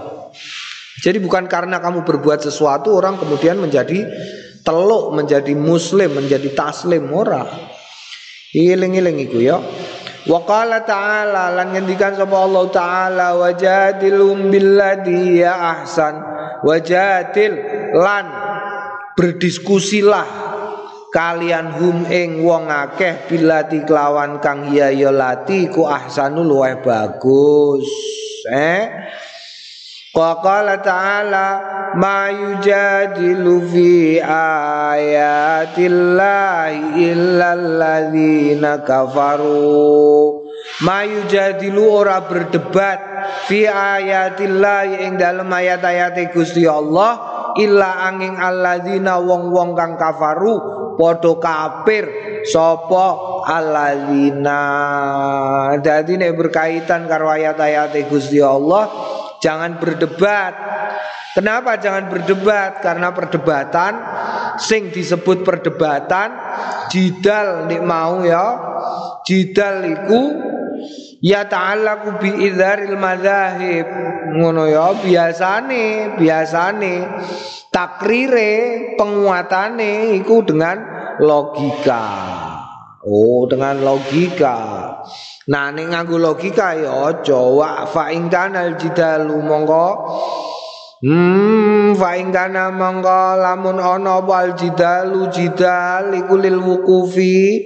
Jadi 1.02 1.18
bukan 1.18 1.50
karena 1.50 1.82
kamu 1.82 2.06
berbuat 2.06 2.46
sesuatu 2.46 2.94
orang 2.94 3.18
kemudian 3.18 3.58
menjadi 3.58 4.06
teluk, 4.62 5.18
menjadi 5.18 5.58
muslim, 5.58 6.14
menjadi 6.14 6.54
taslim 6.54 7.10
ora. 7.10 7.42
Iling-iling 8.54 9.18
iku 9.26 9.38
ya. 9.42 9.58
Wa 10.22 10.46
qala 10.46 10.86
ta'ala 10.86 11.50
lan 11.58 11.74
ngendikan 11.74 12.14
sapa 12.14 12.38
Allah 12.38 12.66
taala 12.70 13.28
wajadilum 13.42 14.54
billati 14.54 15.42
ya 15.42 15.82
ahsan 15.82 16.22
wajadil 16.62 17.58
lan 17.98 18.30
berdiskusilah 19.18 20.28
kalian 21.10 21.74
hum 21.74 22.06
ing 22.06 22.46
wong 22.46 22.70
akeh 22.70 23.26
bilati 23.26 23.82
kelawan 23.82 24.38
kang 24.40 24.70
ya 24.70 24.94
ya 24.94 25.10
lati 25.10 25.68
ku 25.74 25.90
ahsanul 25.90 26.48
luwih 26.48 26.80
bagus 26.86 27.90
eh 28.48 28.88
Qala 30.12 30.84
ta'ala 30.84 31.48
ma 31.96 32.28
yujadilu 32.28 33.64
fi 33.72 34.20
ayatillahi 34.20 35.80
illa 37.00 37.56
alladzina 37.56 38.84
kafaru. 38.84 40.44
Ma 40.84 41.08
yujadilu 41.08 41.80
ora 41.88 42.28
berdebat 42.28 43.00
fi 43.48 43.64
ayatillahi 43.72 45.08
ing 45.08 45.16
dalem 45.16 45.48
ayat-ayat 45.48 46.20
Gusti 46.36 46.68
Allah 46.68 47.16
illa 47.56 48.04
angin 48.04 48.36
alladzina 48.36 49.16
wong-wong 49.16 49.80
kang 49.80 49.96
kafaru 49.96 50.60
padha 51.00 51.40
kafir 51.40 52.04
sapa 52.52 53.08
alladzina 53.48 54.60
dadi 55.80 56.20
nek 56.20 56.36
berkaitan 56.36 57.08
karo 57.08 57.32
ayat-ayat 57.32 57.96
Gusti 58.12 58.44
Allah 58.44 58.92
Jangan 59.42 59.82
berdebat. 59.82 60.54
Kenapa 61.34 61.82
jangan 61.82 62.14
berdebat? 62.14 62.86
Karena 62.86 63.10
perdebatan 63.10 63.94
sing 64.62 64.94
disebut 64.94 65.42
perdebatan 65.42 66.30
jidal 66.94 67.66
nek 67.66 67.82
mau 67.82 68.22
ya. 68.22 68.48
Jidal 69.26 69.86
iku 69.90 70.22
ya 71.24 71.50
ta'allaqu 71.50 72.22
bi 72.22 72.30
idzaril 72.52 73.00
madzahib. 73.02 73.88
Ngono 74.38 74.70
ya 74.70 74.94
biasane, 75.02 76.16
biasane 76.22 76.94
takrire 77.72 78.52
penguatane 79.00 80.20
iku 80.22 80.44
dengan 80.46 80.78
logika. 81.18 82.06
Oh, 83.02 83.50
dengan 83.50 83.82
logika. 83.82 84.58
Nah 85.50 85.74
ning 85.74 85.90
nganggo 85.90 86.22
logika 86.22 86.78
ya 86.78 87.10
aja 87.10 87.34
wa 87.42 87.90
fa 87.90 88.14
ing 88.14 88.30
kanal 88.30 88.78
jidalu 88.78 89.42
mongko 89.42 89.88
Hmm 91.02 91.98
fa 91.98 92.14
ing 92.14 92.30
kana 92.30 92.70
mongko 92.70 93.42
lamun 93.42 93.82
ana 93.82 94.22
wal 94.22 94.54
jidalu 94.54 95.34
jidal 95.34 96.14
iku 96.14 96.38
lil 96.38 96.62
wukufi 96.62 97.58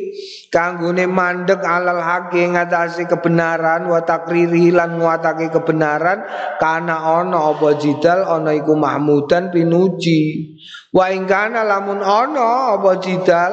kanggone 0.53 1.05
mandek 1.10 1.62
alal 1.62 2.01
haqi 2.01 2.45
ngatasi 2.51 3.05
kebenaran 3.10 3.89
wa 3.89 4.01
takriri 4.01 4.71
lan 4.71 4.97
nguatake 4.97 5.51
kebenaran. 5.51 6.23
Kana 6.62 7.21
ana 7.21 7.51
apa 7.51 7.77
jidal 7.77 8.25
ana 8.25 8.51
iku 8.55 8.73
mahmudan 8.77 9.51
pinuji. 9.51 10.53
Wa 10.95 11.12
lamun 11.12 11.99
ono 11.99 12.79
apa 12.79 13.03
jidal 13.03 13.51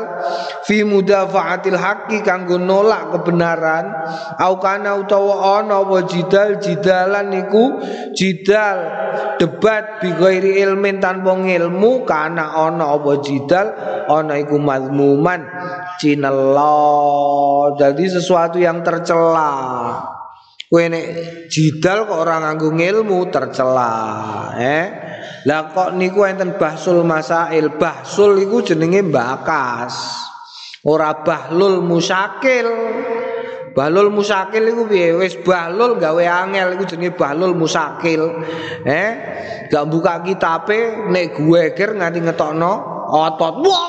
fi 0.63 0.87
mudafaatil 0.87 1.75
haqqi 1.75 2.23
kanggo 2.23 2.55
nolak 2.55 3.11
kebenaran. 3.11 3.91
Au 4.39 4.63
kana 4.63 4.95
utawa 5.03 5.59
ono 5.59 5.83
apa 5.83 6.07
jidal 6.07 6.63
jidalan 6.63 7.35
niku 7.35 7.83
jidal 8.15 8.79
debat 9.43 9.99
bi 9.99 10.15
ilmin 10.63 11.03
tanpa 11.03 11.35
ilmu 11.35 12.07
kana 12.07 12.63
ono 12.63 12.95
apa 12.95 13.13
jidal 13.19 13.67
ono 14.07 14.39
iku 14.39 14.63
mazmuman. 14.63 15.43
Cinelo 15.99 16.92
jadi 17.77 18.05
sesuatu 18.09 18.61
yang 18.61 18.85
tercela 18.85 19.53
Kowe 20.73 20.89
nek 20.89 21.05
jidal 21.53 22.09
kok 22.09 22.17
orang 22.17 22.49
nganggo 22.49 22.73
ilmu 22.73 23.29
tercela, 23.29 23.93
eh? 24.57 24.89
Lah 25.45 25.69
kok 25.69 25.93
niku 25.93 26.25
enten 26.25 26.57
bahsul 26.57 27.05
masail, 27.05 27.77
bahsul 27.77 28.41
iku 28.41 28.65
jenenge 28.65 29.05
bakas. 29.05 29.93
Ora 30.89 31.21
bahlul 31.21 31.85
musakil. 31.85 32.73
Bahlul 33.73 34.13
musakil 34.13 34.69
iku 34.69 34.85
piye? 34.85 35.17
Wis 35.17 35.41
bahlul 35.41 35.97
gawe 35.97 36.25
angel 36.45 36.77
iku 36.77 36.85
jenenge 36.85 37.17
bahlul 37.17 37.57
musakil. 37.57 38.45
Eh? 38.85 39.11
Gak 39.73 39.89
buka 39.89 40.21
kitabe 40.21 41.09
nek 41.09 41.33
gue 41.41 41.73
ger 41.73 41.97
nganti 41.97 42.21
ngetokno 42.21 42.73
otot. 43.09 43.65
Wah, 43.65 43.89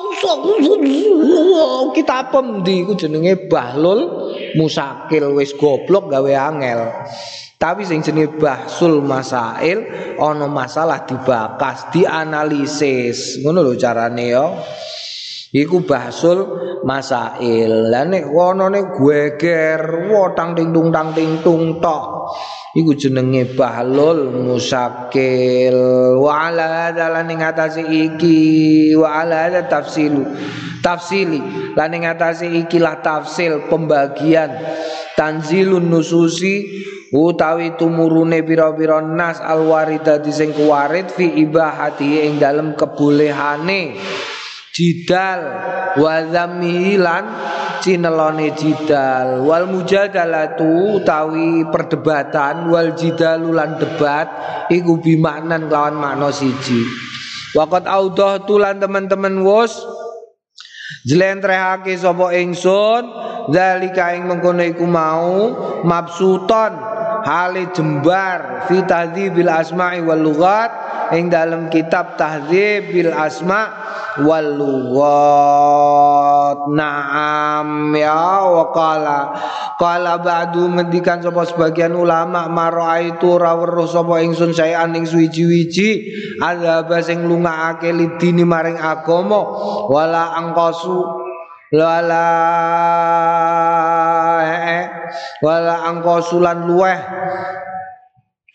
kita 1.91 2.32
pendi 2.32 2.88
iku 2.88 2.96
jenenge 2.96 3.52
bahlul 3.52 4.32
musakil 4.56 5.36
wis 5.36 5.52
goblok 5.56 6.08
gawe 6.08 6.32
angel. 6.32 6.88
Tapi 7.60 7.88
sing 7.88 8.04
jenenge 8.04 8.36
bahsul 8.39 9.00
masail 9.00 9.88
ana 10.19 10.52
masalah 10.52 11.08
dibakas, 11.08 11.88
dianalisis. 11.96 13.39
Ngono 13.39 13.63
lho 13.63 13.76
carane 13.80 14.26
ya. 14.32 14.52
Iku 15.54 15.86
bahsul 15.86 16.39
masail. 16.82 17.94
Lah 17.94 18.10
nek 18.10 18.26
wonone 18.26 18.89
geger, 18.89 20.10
wotang 20.10 20.58
ting 20.58 20.74
tung 20.74 20.89
tang 20.89 21.13
ting 21.13 21.46
tung 21.46 21.78
tok. 21.78 22.34
Iku 22.74 22.98
jenenge 22.98 23.54
bahlul 23.54 24.34
musakil 24.34 25.78
wa 26.18 26.50
ala 26.50 26.89
hadzal 26.89 27.22
ning 27.30 27.46
atase 27.46 27.86
iki 27.86 28.98
wa 28.98 29.22
ala 29.22 29.62
tafsilu 29.70 30.26
tafsili 30.84 31.39
lan 31.80 31.96
ing 31.96 32.04
ikilah 32.04 33.00
tafsil 33.00 33.72
pembagian 33.72 34.52
tanzilun 35.16 35.88
nususi 35.88 36.84
utawi 37.16 37.78
tumurune 37.80 38.44
pira-pira 38.44 39.00
nas 39.00 39.39
alwaridati 39.39 40.34
sing 40.34 40.52
kuwarid 40.52 41.08
fi 41.13 41.30
ibahati 41.46 42.28
ing 42.28 42.42
dalem 42.42 42.76
kebolehane 42.76 43.96
jidal 44.74 45.42
wa 46.02 46.16
zamilan 46.28 47.26
cinelone 47.86 48.52
jidal. 48.58 49.46
Wal 49.46 49.70
mujadalatu 49.70 51.00
utawi 51.00 51.70
perdebatan 51.70 52.74
wal 52.74 52.98
jidalu 52.98 53.54
lan 53.54 53.78
debat 53.78 54.28
iku 54.74 54.98
bimaknan 54.98 55.70
lawan 55.70 55.96
makna 55.96 56.34
siji. 56.34 56.82
Wakat 57.54 57.86
audah 57.86 58.42
tulan 58.50 58.82
teman-teman 58.82 59.46
wos 59.46 59.78
Jlentrehake 61.04 62.00
sapa 62.00 62.32
ingsun 62.32 63.04
zalika 63.52 64.16
ing 64.16 64.24
mengkono 64.24 64.64
iku 64.64 64.88
mau 64.88 65.52
mabsuton 65.84 66.72
hale 67.28 67.72
jembar 67.76 68.68
fi 68.72 68.84
bil 69.32 69.52
asma'i 69.52 70.00
wal 70.00 70.24
lughat 70.24 70.72
ing 71.12 71.28
dalam 71.28 71.68
kitab 71.68 72.16
Tahdzibil 72.16 73.12
Asma 73.12 73.70
wal. 74.21 74.62
Naam 76.54 77.91
ya 77.97 78.45
wa 78.47 78.71
qala 78.71 79.19
qala 79.76 80.21
ba'du 80.21 80.69
ngendikan 80.71 81.19
sapa 81.19 81.43
sebagian 81.43 81.91
ulama 81.91 82.47
maraitu 82.47 83.36
ora 83.36 83.58
weruh 83.58 83.89
sapa 83.89 84.23
ingsun 84.23 84.56
sayan 84.56 84.95
ing 84.95 85.04
suwiji-wiji 85.04 86.13
azab 86.39 86.93
sing 87.04 87.28
lungaake 87.28 87.91
lidini 87.91 88.47
maring 88.47 88.80
agama 88.80 89.43
wala 89.91 90.39
angkosu 90.39 91.04
wala 91.73 92.28
eh, 94.45 94.84
wala 95.41 95.89
angkosulan 95.89 96.69
luweh 96.69 96.99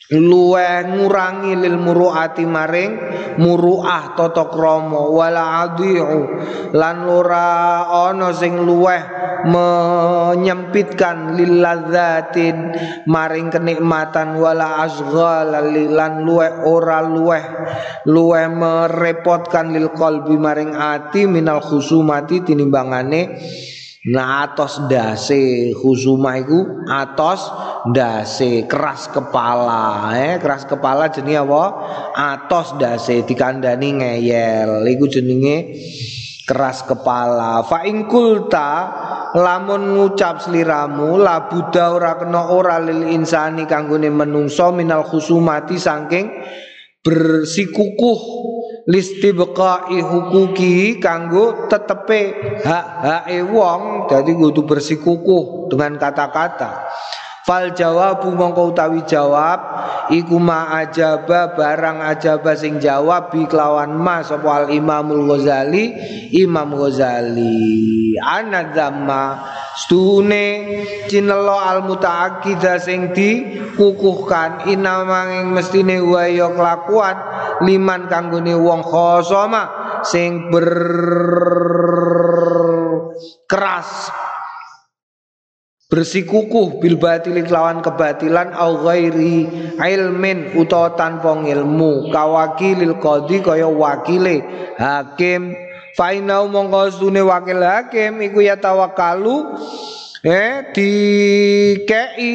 luweh 0.08 0.88
ngurangi 0.88 1.52
lil 1.52 1.76
muruati 1.76 2.48
maring 2.48 2.92
muruah 3.36 4.16
tata 4.16 4.48
krama. 4.48 5.04
Wala 5.12 5.68
adiu. 5.68 6.24
Lan 6.72 7.04
ora 7.04 7.84
ana 8.08 8.32
sing 8.32 8.56
luweh 8.56 9.02
menyempitkan 9.44 11.36
lil 11.36 11.60
ladzatin 11.60 12.72
maring 13.04 13.52
kenikmatan. 13.52 14.40
Wala 14.40 14.80
asghal 14.80 15.52
lan 15.68 16.12
luweh 16.24 16.64
ora 16.64 17.04
luweh 17.04 17.44
luweh 18.08 18.48
merepotkan 18.48 19.76
lil 19.76 19.92
qalbi 19.92 20.40
maring 20.40 20.72
ati 20.72 21.28
minal 21.28 21.60
khusumati 21.60 22.40
tinimbangane 22.48 23.36
Nah 24.06 24.46
atos 24.46 24.86
dase 24.86 25.74
khusumah 25.74 26.38
iku 26.38 26.86
atos 26.86 27.50
dase 27.90 28.62
keras 28.70 29.10
kepala. 29.10 30.14
Eh 30.14 30.38
keras 30.38 30.70
kepala 30.70 31.10
jenenge 31.10 31.42
apa? 31.42 31.64
Atos 32.14 32.78
dase 32.78 33.26
dikandani 33.26 33.98
ngeyel. 33.98 34.86
Iku 34.86 35.10
jenenge 35.10 35.74
keras 36.46 36.86
kepala. 36.86 37.66
Fa 37.66 37.82
ing 37.82 38.06
kulta 38.06 38.70
lamun 39.34 39.98
ngucap 39.98 40.46
sliramu 40.46 41.18
la 41.18 41.50
buddha 41.50 41.90
ora 41.90 42.14
kena 42.22 42.54
ora 42.54 42.78
lil 42.78 43.02
insani 43.02 43.66
kanggone 43.66 44.14
menungso 44.14 44.70
minal 44.70 45.04
khusumati 45.04 45.74
saking 45.74 46.26
bersikukuh 47.02 48.18
listibqai 48.88 50.00
hukuki 50.00 50.96
kanggo 50.96 51.68
tetepe 51.68 52.20
hak-hake 52.64 53.44
wong 53.52 54.08
dadi 54.08 54.32
kudu 54.32 54.64
bersikukuh 54.64 55.68
dengan 55.68 56.00
kata-kata 56.00 56.88
Fal 57.46 57.72
jawabu 57.72 58.34
mongko 58.34 58.74
utawi 58.74 59.06
jawab 59.08 59.60
iku 60.12 60.36
ma 60.36 60.78
ajaba 60.84 61.56
barang 61.56 62.04
ajaba 62.04 62.52
sing 62.58 62.76
jawab 62.76 63.32
bi 63.32 63.48
kelawan 63.48 63.94
ma 63.96 64.20
sapa 64.20 64.64
al 64.64 64.66
Imamul 64.68 65.24
Ghazali 65.28 65.96
Imam 66.36 66.76
Ghazali. 66.76 68.12
Ana 68.20 68.68
dzamma 68.74 69.24
stune 69.78 70.46
cinelo 71.08 71.56
al 71.56 71.86
mutaakida 71.86 72.76
sing 72.82 73.16
dikukuhkan 73.16 74.68
inamanging 74.68 75.54
mestine 75.54 76.02
wa 76.04 76.26
ya 76.26 76.50
kelakuan 76.52 77.16
liman 77.64 78.10
kanggone 78.12 78.52
wong 78.58 78.82
khosoma 78.84 80.02
sing 80.04 80.50
ber 80.52 80.68
keras 83.48 84.12
bersikukuh 85.88 86.84
bil 86.84 87.00
batili 87.00 87.40
kebatilan 87.48 88.52
au 88.52 88.84
ghairi 88.84 89.48
ilmin 89.80 90.52
utawa 90.60 90.92
tanpa 90.92 91.32
ilmu 91.32 92.12
kawakilil 92.12 93.00
qadi 93.00 93.40
kaya 93.40 93.64
wakile 93.64 94.44
hakim. 94.76 95.56
Fainau 95.96 96.46
mongko 96.46 96.92
sune 96.92 97.24
wakil 97.24 97.64
hakim 97.64 98.20
iku 98.20 98.44
ya 98.44 98.60
tawakkalu 98.60 99.48
eh 100.26 100.74
kei 101.86 102.34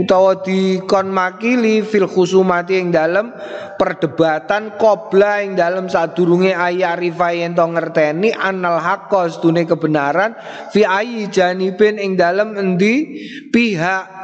utawa 0.00 0.40
di 0.40 0.80
kon 0.88 1.12
makili 1.12 1.84
fil 1.84 2.08
khusumati 2.08 2.80
ing 2.80 2.88
dalam 2.88 3.36
perdebatan 3.76 4.80
kobla 4.80 5.44
ing 5.44 5.52
dalam 5.52 5.92
sadurunge 5.92 6.56
ayarifa 6.56 7.36
yen 7.36 7.52
to 7.52 7.68
ngerteni 7.68 8.32
anal 8.32 8.80
haqqo 8.80 9.28
sedune 9.28 9.68
kebenaran 9.68 10.32
fi 10.72 10.88
ayi 10.88 11.28
janibin 11.28 12.00
ing 12.00 12.16
dalam 12.16 12.56
endi? 12.56 13.20
Pihak 13.52 14.18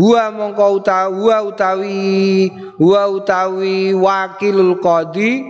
Huwa 0.00 0.32
mongko 0.32 0.80
utawi 0.80 1.12
huwa 1.20 1.42
utawi 1.42 2.48
huwa 2.80 3.08
utawi 3.08 3.92
wakilul 3.92 4.80
qadi 4.80 5.44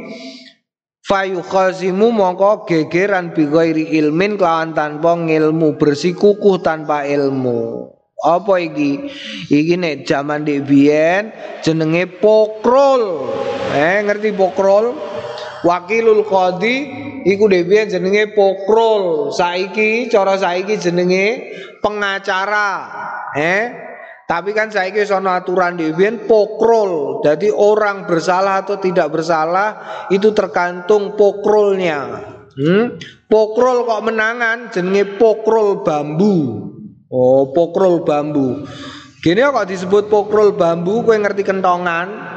Fayukhazimu 1.11 2.15
mongko 2.15 2.71
gegeran 2.71 3.35
bighairi 3.35 3.99
ilmin 3.99 4.39
kelawan 4.39 4.79
tanpa 4.79 5.19
ilmu 5.19 5.75
bersikukuh 5.75 6.63
tanpa 6.63 7.03
ilmu. 7.03 7.91
Apa 8.23 8.63
iki? 8.63 9.11
Iki 9.51 9.75
nek 9.75 10.07
zaman 10.07 10.47
biyen 10.47 11.35
jenenge 11.67 12.07
pokrol. 12.23 13.27
Eh 13.75 14.07
ngerti 14.07 14.39
pokrol? 14.39 14.95
Wakilul 15.67 16.23
qadi 16.31 16.77
iku 17.27 17.51
biyen 17.51 17.91
jenenge 17.91 18.31
pokrol. 18.31 19.35
Saiki 19.35 20.07
cara 20.15 20.39
saiki 20.39 20.79
jenenge 20.79 21.51
pengacara. 21.83 22.87
Eh 23.35 23.90
tapi 24.31 24.55
kan 24.55 24.71
saya 24.71 24.95
kira 24.95 25.11
sono 25.11 25.35
aturan 25.35 25.75
dewian 25.75 26.31
pokrol. 26.31 27.19
Jadi 27.27 27.51
orang 27.51 28.07
bersalah 28.07 28.63
atau 28.63 28.79
tidak 28.79 29.11
bersalah 29.11 29.69
itu 30.07 30.31
tergantung 30.31 31.19
pokrolnya. 31.19 32.31
Hmm? 32.55 32.95
Pokrol 33.27 33.83
kok 33.91 34.07
menangan 34.07 34.71
jenenge 34.71 35.19
pokrol 35.19 35.83
bambu. 35.83 36.63
Oh, 37.11 37.51
pokrol 37.51 38.07
bambu. 38.07 38.63
Gini 39.19 39.43
kok 39.43 39.67
disebut 39.67 40.07
pokrol 40.07 40.55
bambu, 40.55 41.03
kowe 41.03 41.19
ngerti 41.19 41.43
kentongan? 41.43 42.31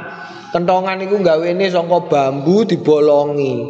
Kentongan 0.49 0.97
itu 0.97 1.21
ini 1.45 1.69
saka 1.69 2.09
bambu 2.09 2.65
dibolongi. 2.65 3.69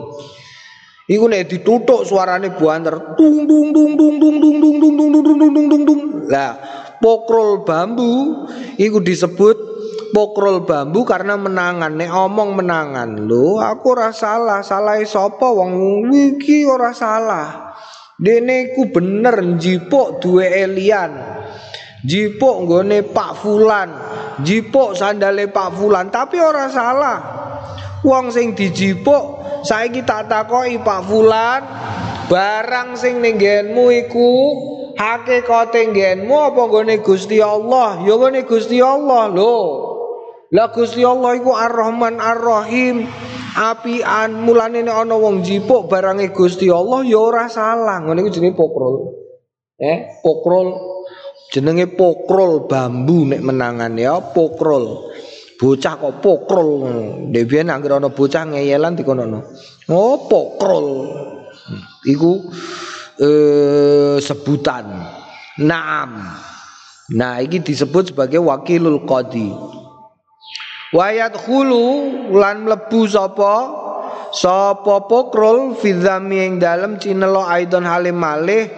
Iku 1.12 1.28
nek 1.28 1.52
ditutuk 1.52 2.08
suarane 2.08 2.56
buanter 2.56 3.20
tung 3.20 3.44
tung 3.44 3.76
tung 3.76 4.00
tung 4.00 4.16
tung 4.16 4.36
tung 4.40 4.56
tung 4.64 4.76
tung 4.80 4.96
tung 4.96 5.12
tung 5.12 5.24
tung 5.36 5.52
tung 5.52 5.68
tung 5.68 5.84
tung. 5.84 6.02
Lah, 6.32 6.83
pokrol 7.04 7.68
bambu. 7.68 8.48
Iku 8.80 9.04
disebut 9.04 9.58
pokrol 10.16 10.64
bambu 10.64 11.04
karena 11.04 11.36
menangan. 11.36 11.92
Nek 11.92 12.08
omong 12.08 12.56
menangan 12.56 13.28
lho 13.28 13.60
aku 13.60 14.00
ora 14.00 14.16
salah. 14.16 14.64
Salah 14.64 15.04
sapa 15.04 15.52
wong? 15.52 16.08
Iki 16.08 16.64
ora 16.64 16.96
salah. 16.96 17.76
Dene 18.16 18.72
ku 18.72 18.88
bener 18.88 19.44
njipuk 19.44 20.24
duwe 20.24 20.48
elian 20.48 21.44
jipuk 22.04 22.68
nggone 22.68 23.04
Pak 23.12 23.32
Fulan. 23.44 23.90
Jipuk 24.44 24.96
sandale 24.96 25.52
Pak 25.52 25.76
Fulan. 25.76 26.12
Tapi 26.12 26.38
ora 26.40 26.68
salah. 26.72 27.18
Wong 28.04 28.36
sing 28.36 28.52
dijipuk 28.52 29.44
saiki 29.64 30.04
tak 30.04 30.28
takoki 30.28 30.76
Pak 30.84 31.02
Fulan 31.08 31.62
barang 32.28 33.00
sing 33.00 33.24
ning 33.24 33.40
iku 33.40 34.32
hakikate 34.98 35.90
nggenmu 35.92 36.34
apa 36.34 36.62
nggone 36.70 37.02
Gusti 37.02 37.42
Allah? 37.42 38.02
Ya 38.06 38.14
nggone 38.18 38.46
Gusti 38.46 38.78
Allah 38.80 39.30
lho. 39.30 39.58
Lah 40.54 40.70
Gusti 40.70 41.02
Allah 41.02 41.34
iku 41.34 41.52
Ar-Rahman 41.58 42.22
Ar-Rahim. 42.22 43.10
Apian 43.54 44.42
mulane 44.42 44.82
nek 44.82 45.06
ana 45.06 45.14
wong 45.14 45.46
jipuk 45.46 45.86
barange 45.86 46.34
Gusti 46.34 46.74
Allah 46.74 47.06
ya 47.06 47.22
ora 47.22 47.46
salah. 47.50 48.02
Ngene 48.02 48.26
iku 48.26 48.32
jenenge 48.34 48.58
pokrol. 48.58 49.14
Eh 49.78 50.22
pokrol. 50.22 50.74
Jenenge 51.54 51.86
pokrol 51.94 52.66
bambu 52.66 53.30
nek 53.30 53.42
menangan 53.42 53.94
ya 53.98 54.18
pokrol. 54.22 55.14
Bocah 55.54 55.96
kok 56.02 56.16
pokrol 56.20 56.70
debian 57.30 57.70
anggere 57.70 58.02
ana 58.02 58.10
bocah 58.10 58.52
ngeyelan 58.52 58.98
dikono 58.98 59.42
oh 59.90 60.16
pokrol. 60.26 60.88
Iku 62.10 62.32
eh, 63.24 64.16
sebutan. 64.20 64.86
Naam. 65.64 66.12
Nah, 67.14 67.36
ini 67.40 67.64
disebut 67.64 68.12
sebagai 68.12 68.44
wakilul 68.44 69.08
qadi. 69.08 69.54
Wayat 70.94 71.34
hulu 71.48 71.86
lan 72.38 72.70
mlebu 72.70 73.10
sapa 73.10 73.56
sapa 74.30 75.10
pokrol 75.10 75.74
fidzami 75.78 76.42
ing 76.42 76.54
dalem 76.62 77.02
cinelo 77.02 77.42
aidon 77.50 77.86
halim 77.86 78.18
malih 78.18 78.70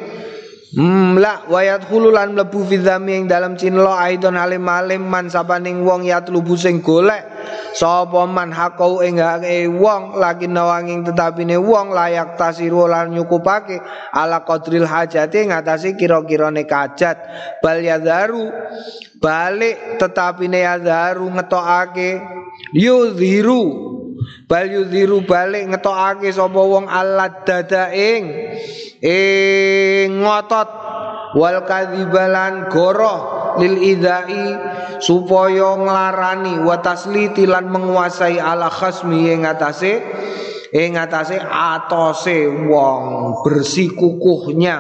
Hmm, 0.76 1.15
la 1.15 1.47
wayat 1.47 1.88
hululan 1.88 2.36
mlebu 2.36 2.67
fidzami 2.67 3.23
ing 3.23 3.32
dalam 3.32 3.55
cinlo 3.55 3.95
aidon 3.95 4.36
alim 4.36 4.67
alim 4.67 5.07
man 5.07 5.32
sabaning 5.32 5.88
wong 5.88 6.03
yat 6.03 6.28
lubu 6.28 6.59
sing 6.59 6.84
golek. 6.84 7.23
Sapa 7.71 8.28
man 8.28 8.51
hakau 8.51 8.99
ing 8.99 9.23
hake 9.23 9.71
wong 9.71 10.19
lagi 10.19 10.51
nawanging 10.51 11.07
tetapine 11.07 11.55
wong 11.55 11.95
layak 11.95 12.36
tasiru 12.36 12.91
lan 12.91 13.15
nyukupake 13.15 13.80
ala 14.11 14.43
qadril 14.43 14.84
hajati 14.84 15.47
ngatasi 15.47 15.95
kira-kirane 15.95 16.67
kajat. 16.67 17.23
Bal 17.63 17.80
yadharu 17.80 18.51
balik 19.23 19.95
tetapine 19.95 20.59
yadharu 20.59 21.32
ngetokake 21.39 22.19
yudhiru 22.76 23.63
bal 24.47 24.68
yudhiru 24.70 25.24
balik 25.24 25.72
ngetokake 25.72 26.30
sapa 26.32 26.61
wong 26.61 26.86
alat 26.89 27.43
dada 27.47 27.91
ing 27.91 28.24
ngotot. 30.20 30.70
Wal 31.36 31.68
kadzibalan 31.68 32.72
goroh 32.72 33.59
lil 33.59 33.76
idai 33.76 34.55
supaya 35.03 35.76
nglarani. 35.76 36.63
Wa 36.63 36.80
tasliti 36.80 37.43
lan 37.43 37.68
menguasai 37.68 38.39
ala 38.39 38.72
khasmi 38.72 39.36
ing 39.36 39.43
atase 39.43 39.99
ing 40.72 40.95
atase 40.95 41.36
atose 41.39 42.47
wong 42.47 43.36
bersikukuhnya 43.43 44.78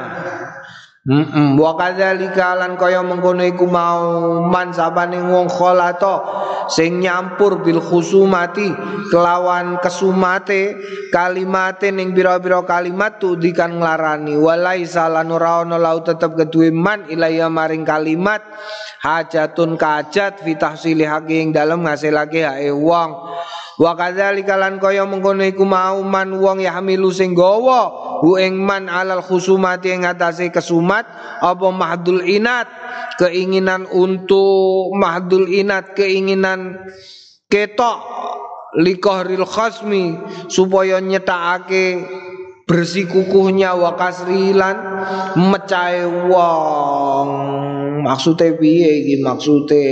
Mm 1.05 1.61
wa 1.61 1.77
kadzalika 1.77 2.57
lan 2.57 2.81
kaya 2.81 3.05
mengkono 3.05 3.45
iku 3.45 3.69
mau 3.69 4.41
man 4.41 4.73
sapane 4.73 5.21
wong 5.21 5.45
kholato 5.45 6.17
sing 6.65 6.97
nyampur 6.97 7.61
bil 7.61 7.77
khusumati 7.77 8.73
kelawan 9.13 9.77
kesumate 9.77 10.73
kalimate 11.13 11.93
ning 11.93 12.09
pira-pira 12.09 12.65
kalimat 12.65 13.21
tu 13.21 13.37
dikan 13.37 13.77
nglarani. 13.77 14.33
Walaisa 14.33 15.05
lan 15.05 15.29
ora 15.29 15.61
ana 15.61 15.77
lau 15.77 16.01
tetep 16.01 16.33
keduwe 16.33 16.73
man 16.73 17.05
ilaya 17.05 17.53
maring 17.53 17.85
kalimat 17.85 18.41
hajatun 19.05 19.77
kajat 19.77 20.41
fi 20.41 20.57
tahsili 20.57 21.05
haqi 21.05 21.37
ing 21.37 21.49
dalem 21.53 21.85
ngasilake 21.85 22.41
hae 22.49 22.73
wong. 22.73 23.13
Wa 23.75 23.91
kadzalika 23.93 24.57
lan 24.57 24.81
kaya 24.81 25.05
mengkono 25.05 25.45
iku 25.45 25.67
mau 25.67 26.01
man 26.01 26.33
wong 26.33 26.63
yahmilu 26.63 27.11
sing 27.11 27.35
gawa 27.35 27.91
hu 28.23 28.39
ing 28.39 28.55
man 28.55 28.87
alal 28.87 29.19
khusumati 29.19 29.91
ing 29.91 30.07
atase 30.07 30.47
kesumat 30.95 31.05
apa 31.43 31.67
mahdul 31.71 32.21
inat 32.23 32.67
keinginan 33.19 33.87
untuk 33.91 34.95
mahdul 34.95 35.47
inat 35.51 35.95
keinginan 35.95 36.79
ketok 37.51 37.99
likohril 38.79 39.47
khasmi 39.47 40.19
supaya 40.47 40.99
nyetakake 40.99 42.03
bersikukuhnya 42.65 43.77
wa 43.77 43.93
kasrilan 43.93 44.77
mecahe 45.37 46.03
wong. 46.27 47.29
Maksude 48.01 48.57
piye 48.57 49.05
iki? 49.05 49.15
Maksude 49.21 49.85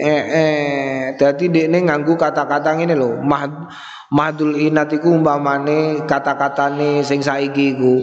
eh 0.00 0.24
eh 0.30 1.02
dadi 1.18 1.50
dekne 1.50 1.82
nganggo 1.82 2.14
kata-kata 2.14 2.78
ngene 2.78 2.94
lho. 2.94 3.20
Mah 3.20 3.68
madul 4.14 4.54
inat 4.58 4.90
iku 4.94 5.18
umpamane 5.18 6.06
kata-katane 6.06 7.02
sing 7.06 7.22
saiki 7.22 7.74
iku 7.74 7.94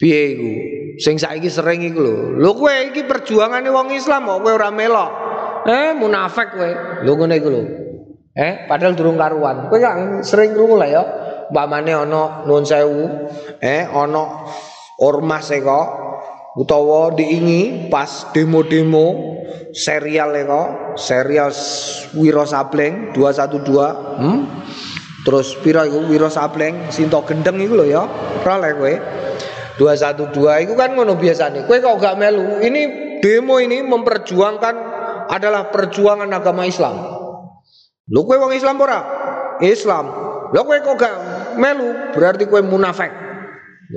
piye 0.00 0.20
iku? 0.32 0.52
Sing 0.96 1.20
saiki 1.20 1.52
sering 1.52 1.84
iku 1.84 2.00
lho. 2.00 2.16
Lho 2.40 2.50
kowe 2.56 2.72
iki 2.88 3.04
perjuangane 3.04 3.68
wong 3.68 3.92
Islam 3.92 4.24
kok 4.24 4.40
kowe 4.40 4.52
ora 4.56 4.72
melok? 4.72 5.10
Eh 5.68 5.92
munafik 5.92 6.56
kowe. 6.56 6.70
Lho 7.04 7.12
ngene 7.20 7.34
iku 7.36 7.48
lho. 7.52 7.62
Eh 8.32 8.64
padahal 8.64 8.96
durung 8.96 9.20
karuan. 9.20 9.68
Kowe 9.68 9.76
gak 9.76 10.24
sering 10.24 10.56
krungu 10.56 10.80
lah 10.80 10.88
ya. 10.88 11.02
Umpamane 11.52 11.92
ana 11.92 12.46
nun 12.46 12.62
sewu 12.62 13.28
eh 13.58 13.82
ana 13.84 14.48
ormas 15.02 15.50
e 15.50 15.58
kok 15.58 15.86
utawa 16.54 17.10
diingi 17.10 17.90
pas 17.90 18.30
demo-demo 18.30 19.34
serial 19.74 20.30
kok 20.46 20.94
serial 20.94 21.50
Wiro 22.14 22.46
Sableng 22.46 23.10
212 23.18 23.66
hmm? 24.22 24.40
terus 25.26 25.58
pira 25.58 25.90
iku 25.90 26.06
Wiro 26.06 26.30
Sableng? 26.30 26.86
Sinto 26.94 27.18
Gendeng 27.26 27.58
iku 27.58 27.82
lho 27.82 27.86
ya. 27.90 28.06
Ora 28.46 28.70
kowe 28.78 28.94
212 29.80 30.68
itu 30.68 30.76
kan 30.76 30.92
ngono 30.92 31.16
biasanya. 31.16 31.64
Kowe 31.64 31.80
kok 31.80 31.96
gak 31.96 32.20
melu? 32.20 32.60
Ini 32.60 32.82
demo 33.24 33.56
ini 33.56 33.80
memperjuangkan 33.80 34.74
adalah 35.32 35.72
perjuangan 35.72 36.28
agama 36.28 36.68
Islam. 36.68 37.00
Lu 38.12 38.28
kowe 38.28 38.36
wong 38.36 38.52
Islam 38.52 38.76
ora? 38.76 39.00
Islam. 39.64 40.12
Lho 40.52 40.60
kowe 40.68 40.76
kok 40.84 40.96
gak 41.00 41.16
melu, 41.56 42.12
berarti 42.12 42.44
kowe 42.44 42.60
munafik. 42.60 43.08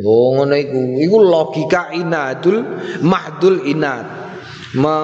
Oh 0.07 0.39
ngono 0.39 0.55
iku. 0.55 1.03
Iku 1.03 1.17
logika 1.19 1.91
inadul 1.91 2.63
mahdul 3.03 3.67
inad. 3.67 4.07
Me, 4.79 4.95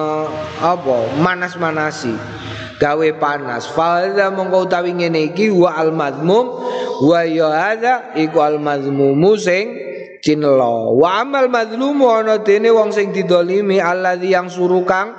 apa? 0.64 0.96
Manas-manasi. 1.20 2.16
Gawe 2.80 3.08
panas. 3.20 3.68
Falza 3.68 4.32
mongko 4.32 4.64
utawi 4.64 4.96
ngene 4.96 5.28
wa 5.52 5.76
al 5.76 5.92
madmum 5.92 6.56
wa 7.04 7.20
ya 7.28 7.52
hadza 7.52 8.16
iku 8.16 8.40
al 8.40 8.56
madmumu 8.56 9.36
sing 9.36 9.89
cinlo 10.20 10.96
wa 10.96 11.24
amal 11.24 11.48
madlumu 11.48 12.08
ana 12.12 12.40
dene 12.40 12.68
wong 12.68 12.92
sing 12.92 13.10
didolimi 13.10 13.80
alladzi 13.80 14.28
yang 14.32 14.52
suruh 14.52 14.84
kang 14.84 15.16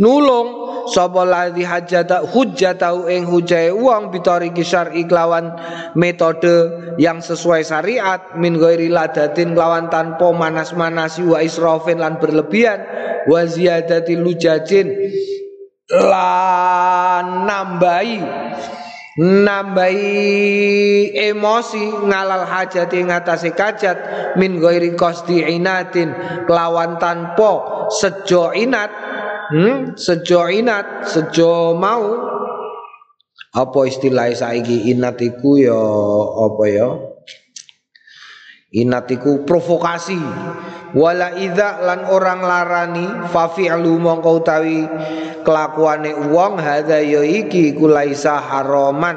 nulung. 0.00 0.66
Sapa 0.86 1.26
ladzi 1.26 1.66
hajata 1.66 2.22
hujjatau 2.22 3.10
ing 3.10 3.26
hujae 3.26 3.74
wong 3.74 4.14
bitariki 4.14 4.62
syar'i 4.62 5.02
kelawan 5.02 5.50
metode 5.98 6.94
yang 6.94 7.18
sesuai 7.18 7.66
syariat 7.66 8.38
min 8.38 8.54
ghairi 8.54 8.86
ladatin 8.86 9.50
kelawan 9.50 9.90
tanpa 9.90 10.30
manas-manasi 10.30 11.26
wa 11.26 11.42
israfin 11.42 11.98
lan 11.98 12.22
berlebihan 12.22 12.86
wa 13.26 13.42
ziyadati 13.42 14.14
lujajin 14.14 14.94
lan 15.90 17.50
nambahi 17.50 18.22
nambahi 19.16 21.08
emosi 21.32 21.88
ngalal 22.04 22.44
hajat 22.44 22.92
ing 22.92 23.08
atase 23.08 23.56
kajat 23.56 23.96
min 24.36 24.60
ghairi 24.60 24.92
qasdi 24.92 25.40
inatin 25.40 26.12
kelawan 26.44 27.00
tanpa 27.00 27.88
sejo 27.96 28.52
inat 28.52 28.92
hmm? 29.56 29.96
sejo 29.96 30.52
inat 30.52 31.08
sejo 31.08 31.72
mau 31.80 32.12
apa 33.56 33.80
istilah 33.88 34.28
saiki 34.36 34.92
inat 34.92 35.16
iku 35.24 35.64
ya 35.64 35.80
apa 36.36 36.64
ya 36.68 37.15
inat 38.74 39.06
iku 39.12 39.46
provokasi. 39.46 40.18
Wala 40.96 41.36
idza 41.36 41.82
lan 41.82 42.08
orang 42.08 42.40
larani 42.40 43.06
fa 43.28 43.52
fi'lu 43.52 44.00
mongko 44.00 44.30
utawi 44.40 44.86
kelakuane 45.44 46.32
wong 46.32 46.56
hadza 46.56 47.02
ya 47.04 47.20
iki 47.20 47.76
iku 47.76 47.86
laisa 47.90 48.40
haraman 48.40 49.14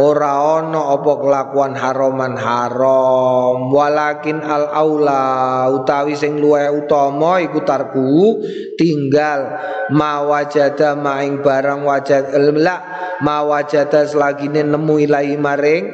ora 0.00 0.62
ana 0.62 0.94
apa 0.96 1.12
kelakuan 1.20 1.76
haraman 1.76 2.32
haram. 2.38 3.68
Walakin 3.68 4.40
al 4.40 4.72
aula 4.72 5.68
utawi 5.74 6.16
sing 6.16 6.40
luwih 6.40 6.86
utama 6.86 7.42
iku 7.44 7.60
tarku 7.60 8.40
tinggal. 8.80 9.58
Mawajada 9.88 10.96
maing 10.96 11.40
barang 11.40 11.80
wajad 11.84 12.28
la 12.60 12.76
mawajada 13.24 14.06
selagine 14.06 14.62
nemu 14.62 14.94
ilahi 15.00 15.34
maring 15.40 15.84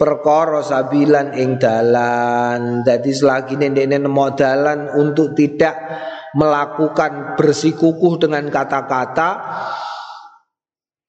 perkara 0.00 0.64
sabilan 0.64 1.36
ing 1.36 1.60
dalan 1.60 2.51
dadi 2.82 3.12
selagine 3.14 3.70
ndekne 3.70 4.02
nemu 4.02 4.26
dalan 4.34 4.90
untuk 4.98 5.32
tidak 5.38 5.76
melakukan 6.32 7.36
bersikukuh 7.36 8.16
dengan 8.16 8.48
kata-kata 8.48 9.30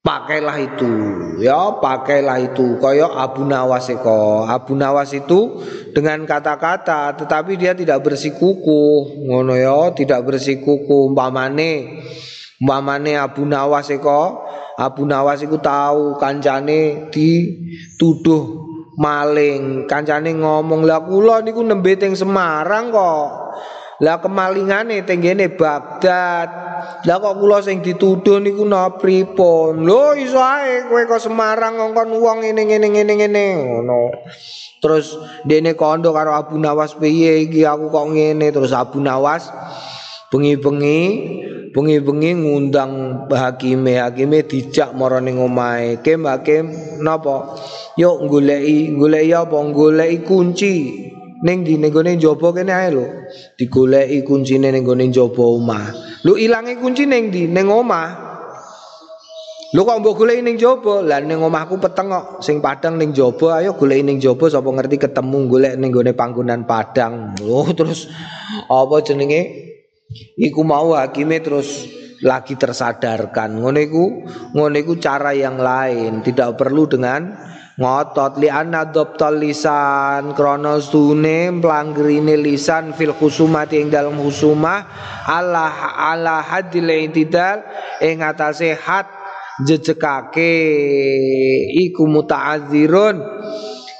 pakailah 0.03 0.57
itu. 0.59 0.91
Ya 1.39 1.79
pakailah 1.79 2.43
itu. 2.43 2.75
Koyok 2.77 3.13
Abu 3.15 3.47
Nawas 3.47 3.87
eko. 3.87 4.43
Abu 4.43 4.75
Nawas 4.75 5.15
itu 5.15 5.63
dengan 5.95 6.27
kata-kata 6.27 7.15
tetapi 7.15 7.55
dia 7.55 7.71
tidak 7.71 8.03
bersikukuh 8.03 9.23
ngono 9.31 9.55
ya 9.55 9.93
tidak 9.95 10.25
bersikukuh 10.27 11.13
umpamane 11.13 12.03
umpamane 12.57 13.13
Abu 13.15 13.45
Nawas 13.45 13.93
eko 13.93 14.41
Abu 14.73 15.05
Nawas 15.05 15.45
itu 15.45 15.61
tahu 15.61 16.17
kancane 16.17 17.13
dituduh 17.13 18.72
maling 18.99 19.89
kancane 19.89 20.33
ngomong 20.37 20.85
lah 20.85 21.01
kula 21.01 21.41
niku 21.41 21.65
nembe 21.65 21.97
teng 21.97 22.13
Semarang 22.13 22.93
kok 22.93 23.27
lah 24.03 24.19
kemalingane 24.19 25.05
tenggene 25.07 25.53
Baghdad. 25.53 26.49
Lah 27.07 27.17
kok 27.19 27.39
kula 27.39 27.63
sing 27.63 27.79
dituduh 27.79 28.43
niku 28.43 28.67
napa 28.67 28.99
pripun? 28.99 29.87
Lho 29.87 30.17
iso 30.19 30.39
ae 30.43 30.87
kowe 30.91 31.03
kok 31.07 31.23
Semarang 31.23 31.79
ngongkon 31.79 32.11
wong 32.19 32.37
ngene 32.43 32.61
ngene 32.67 32.87
ngene 32.91 33.13
ngene 33.23 33.43
ngono. 33.63 34.11
Terus 34.83 35.15
dene 35.47 35.79
kondo 35.79 36.11
karo 36.11 36.35
Abu 36.35 36.59
Nawas 36.59 36.91
piye 36.99 37.47
iki 37.47 37.63
aku 37.63 37.87
kok 37.87 38.07
ngene 38.11 38.51
terus 38.51 38.75
Abu 38.75 38.99
Nawas 38.99 39.47
bengi-bengi 40.33 40.99
bengi-bengi 41.69 42.31
ngundang 42.41 42.91
hakime 43.29 44.01
hakime 44.01 44.41
dijak 44.41 44.97
mara 44.97 45.21
ning 45.21 45.37
omahe 45.37 46.01
kem 46.01 46.25
hakim 46.25 46.73
napa 47.05 47.53
yuk 48.01 48.25
goleki 48.25 48.97
goleki 48.97 49.29
apa 49.37 49.57
goleki 49.69 50.17
kunci 50.25 50.75
Neng 51.43 51.67
di 51.67 51.75
nenggone 51.75 52.15
jopo 52.15 52.55
kene 52.55 52.71
ae 52.71 52.87
lho. 52.87 53.03
Digoleki 53.59 54.23
kuncine 54.23 54.71
ning 54.71 54.87
gone 54.87 55.11
jopo 55.11 55.59
omah. 55.59 55.91
Lu 56.23 56.39
ilange 56.39 56.79
kunci 56.79 57.03
neng 57.03 57.35
di 57.35 57.51
neng 57.51 57.67
omah. 57.67 58.07
Lu 59.75 59.83
kok 59.83 59.99
mbok 59.99 60.23
goleki 60.23 60.39
ning 60.39 60.55
jopo? 60.55 61.03
Lah 61.03 61.19
ning 61.19 61.43
omahku 61.43 61.83
peteng 61.83 62.15
kok. 62.15 62.39
Sing 62.39 62.63
Padang 62.63 62.95
ning 62.95 63.11
jopo 63.11 63.51
ayo 63.51 63.75
goleki 63.75 64.07
ning 64.07 64.23
jopo 64.23 64.47
sapa 64.47 64.71
ngerti 64.71 64.95
ketemu 64.95 65.39
golek 65.51 65.73
ning 65.75 65.91
gone 65.91 66.15
panggonan 66.15 66.63
Padang. 66.63 67.35
Oh 67.43 67.67
terus 67.75 68.07
apa 68.71 69.03
jenenge? 69.03 69.72
Iku 70.37 70.61
mau 70.65 70.93
hakime 70.97 71.41
terus 71.41 71.89
lagi 72.23 72.55
tersadarkan. 72.55 73.59
Ngono 73.59 74.77
iku 74.79 74.93
cara 74.97 75.35
yang 75.35 75.59
lain. 75.59 76.23
Tidak 76.23 76.55
perlu 76.55 76.87
dengan 76.87 77.35
ngotot. 77.77 78.39
Li 78.39 78.47
dhabtal 78.49 79.37
lisan 79.37 80.31
krana 80.33 80.79
stune 80.79 81.51
mlanggerine 81.51 82.39
lisan 82.39 82.95
fil 82.95 83.13
khusumati 83.13 83.83
ing 83.83 83.91
dalam 83.91 84.15
khusumah 84.17 84.87
ala 85.27 85.67
ala 85.93 86.39
hadil 86.41 86.89
intidal 86.89 87.61
ing 87.99 88.23
atase 88.23 88.73
had 88.73 89.05
jejekake. 89.67 90.55
Iku 91.75 92.07
muta'azzirun. 92.07 93.19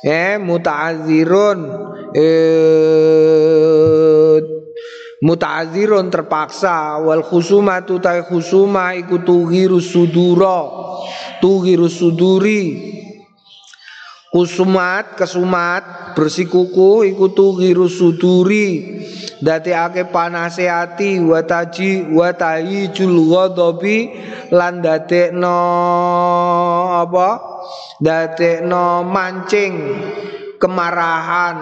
Eh 0.04 0.40
muta'azzirun. 0.40 1.60
Eh 2.14 3.34
muta'adzirun 5.24 6.12
terpaksa. 6.12 7.00
Wal 7.00 7.24
khusumatu 7.24 8.04
ta 8.04 8.20
khusuma 8.28 8.94
iku 9.00 9.24
tughiru 9.24 9.80
sudura. 9.80 10.68
Tughiru 11.40 11.88
suduri. 11.88 12.92
Kusumat 14.34 15.14
kesumat 15.14 16.18
bersikuku 16.18 17.08
iku 17.08 17.32
tughiru 17.32 17.88
suduri. 17.88 19.00
Ake 19.44 20.08
panase 20.08 20.72
ati 20.72 21.20
wataji 21.20 22.16
watahi 22.16 22.96
ghadabi 22.96 23.98
lan 24.56 24.80
dadekno 24.80 25.60
apa? 27.04 27.30
Dadekno 28.00 29.04
mancing 29.04 29.76
kemarahan 30.64 31.58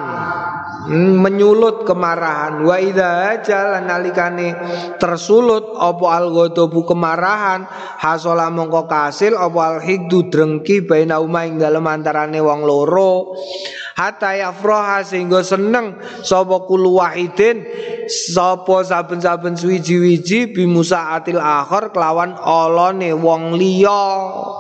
menyulut 0.90 1.86
kemarahan. 1.86 2.62
Wa 2.66 2.78
idza 2.82 3.42
jalan 3.42 3.90
nalikane 3.90 4.54
tersulut 4.98 5.78
apa 5.78 6.06
al 6.14 6.28
ghadabu 6.30 6.86
kemarahan? 6.86 7.66
Hasala 8.02 8.50
mongko 8.50 8.86
kasil 8.86 9.38
apa 9.38 9.60
al 9.60 9.78
hikdu 9.82 10.30
drengki 10.30 10.86
baina 10.86 11.22
umaing 11.22 11.62
dalem 11.62 11.86
antarane 11.86 12.38
wong 12.42 12.62
loro? 12.66 13.38
Hatta 13.92 14.34
yafraha 14.34 15.06
sehingga 15.06 15.46
seneng 15.46 16.00
sapa 16.26 16.66
kulu 16.66 16.98
wahidin 16.98 17.62
sapa 18.08 18.82
saben-saben 18.82 19.54
suwiji-wiji 19.54 20.56
bimusaatil 20.58 21.38
akhir 21.38 21.94
kelawan 21.94 22.34
olone 22.40 23.14
wong 23.14 23.54
liya. 23.54 24.06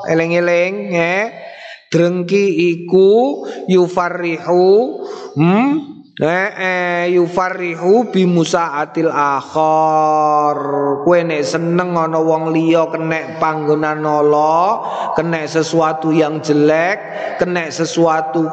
Eling-eling 0.05 0.93
eh 0.93 1.50
drengki 1.91 2.71
iku 2.73 3.43
yufarrihu 3.67 5.03
hmm 5.35 5.91
Eh, 6.21 6.49
eh 6.53 7.03
yufarrihu 7.17 8.13
bi 8.13 8.29
musaatil 8.29 9.09
akhir. 9.09 10.57
Kowe 11.01 11.19
nek 11.23 11.41
seneng 11.41 11.97
ana 11.97 12.21
wong 12.21 12.53
liya 12.53 12.93
kenek 12.93 13.41
panggonan 13.41 14.05
nolo, 14.05 14.85
kenek 15.17 15.49
sesuatu 15.49 16.13
yang 16.13 16.37
jelek, 16.45 16.99
kenek 17.41 17.73
sesuatu 17.73 18.45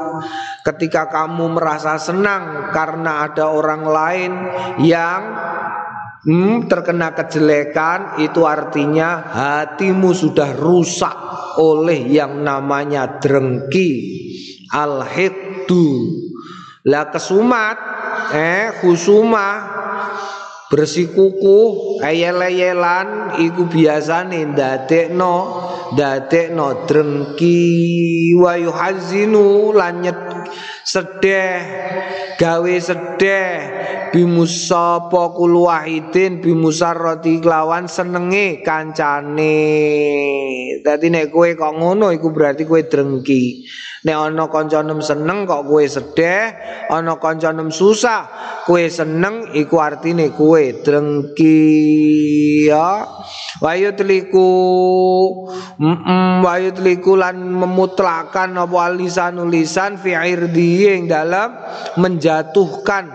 ketika 0.64 1.12
kamu 1.12 1.60
merasa 1.60 2.00
senang 2.00 2.72
karena 2.72 3.28
ada 3.28 3.52
orang 3.52 3.84
lain 3.84 4.32
yang 4.80 5.20
hmm, 6.24 6.66
terkena 6.66 7.14
kejelekan 7.14 8.18
itu 8.22 8.42
artinya 8.48 9.22
hatimu 9.30 10.10
sudah 10.14 10.56
rusak 10.56 11.14
oleh 11.58 12.06
yang 12.08 12.42
namanya 12.42 13.18
drengki 13.18 13.90
al-hiddu. 14.72 15.90
Lah 16.88 17.10
kesumat 17.12 17.76
eh 18.32 18.72
khusumah 18.80 19.56
bersikuku 20.68 21.58
ayel-ayelan 22.04 23.40
iku 23.40 23.68
biasane 23.68 24.44
ndadekno 24.54 25.36
ndadekno 25.92 26.86
drengki. 26.88 28.32
Wa 28.38 28.54
yuhazinu 28.56 29.74
lan 29.74 30.06
sedeh 30.88 31.60
gawe 32.40 32.74
sedeh 32.80 33.48
bimusapa 34.08 35.36
kul 35.36 35.68
wahidin 35.68 36.40
bimusarrati 36.40 37.44
kelawan 37.44 37.84
senenge 37.84 38.64
kancane. 38.64 39.60
Dadi 40.80 41.12
nek 41.12 41.28
kowe 41.28 41.52
kok 41.52 41.76
ngono 41.76 42.08
iku 42.08 42.32
berarti 42.32 42.64
kowe 42.64 42.80
drengki. 42.80 43.68
Nek 43.98 44.14
ana 44.14 44.46
kanca 44.46 44.80
seneng 45.02 45.44
kok 45.44 45.66
kowe 45.66 45.82
sedeh 45.82 46.54
ana 46.88 47.18
kanca 47.18 47.50
susah 47.68 48.30
kowe 48.64 48.80
seneng 48.86 49.52
iku 49.58 49.76
artine 49.82 50.32
kowe 50.32 50.62
drengki 50.80 51.58
ya. 52.70 53.04
Wayutliku 53.58 54.50
mm 55.82 56.46
wayutliku 56.46 57.18
lan 57.18 57.42
memutlakan 57.42 58.54
apa 58.54 58.94
lisan 58.94 59.42
lisan 59.50 59.98
fi 59.98 60.14
irdi 60.14 60.77
yang 60.84 61.10
dalam 61.10 61.58
menjatuhkan 61.98 63.10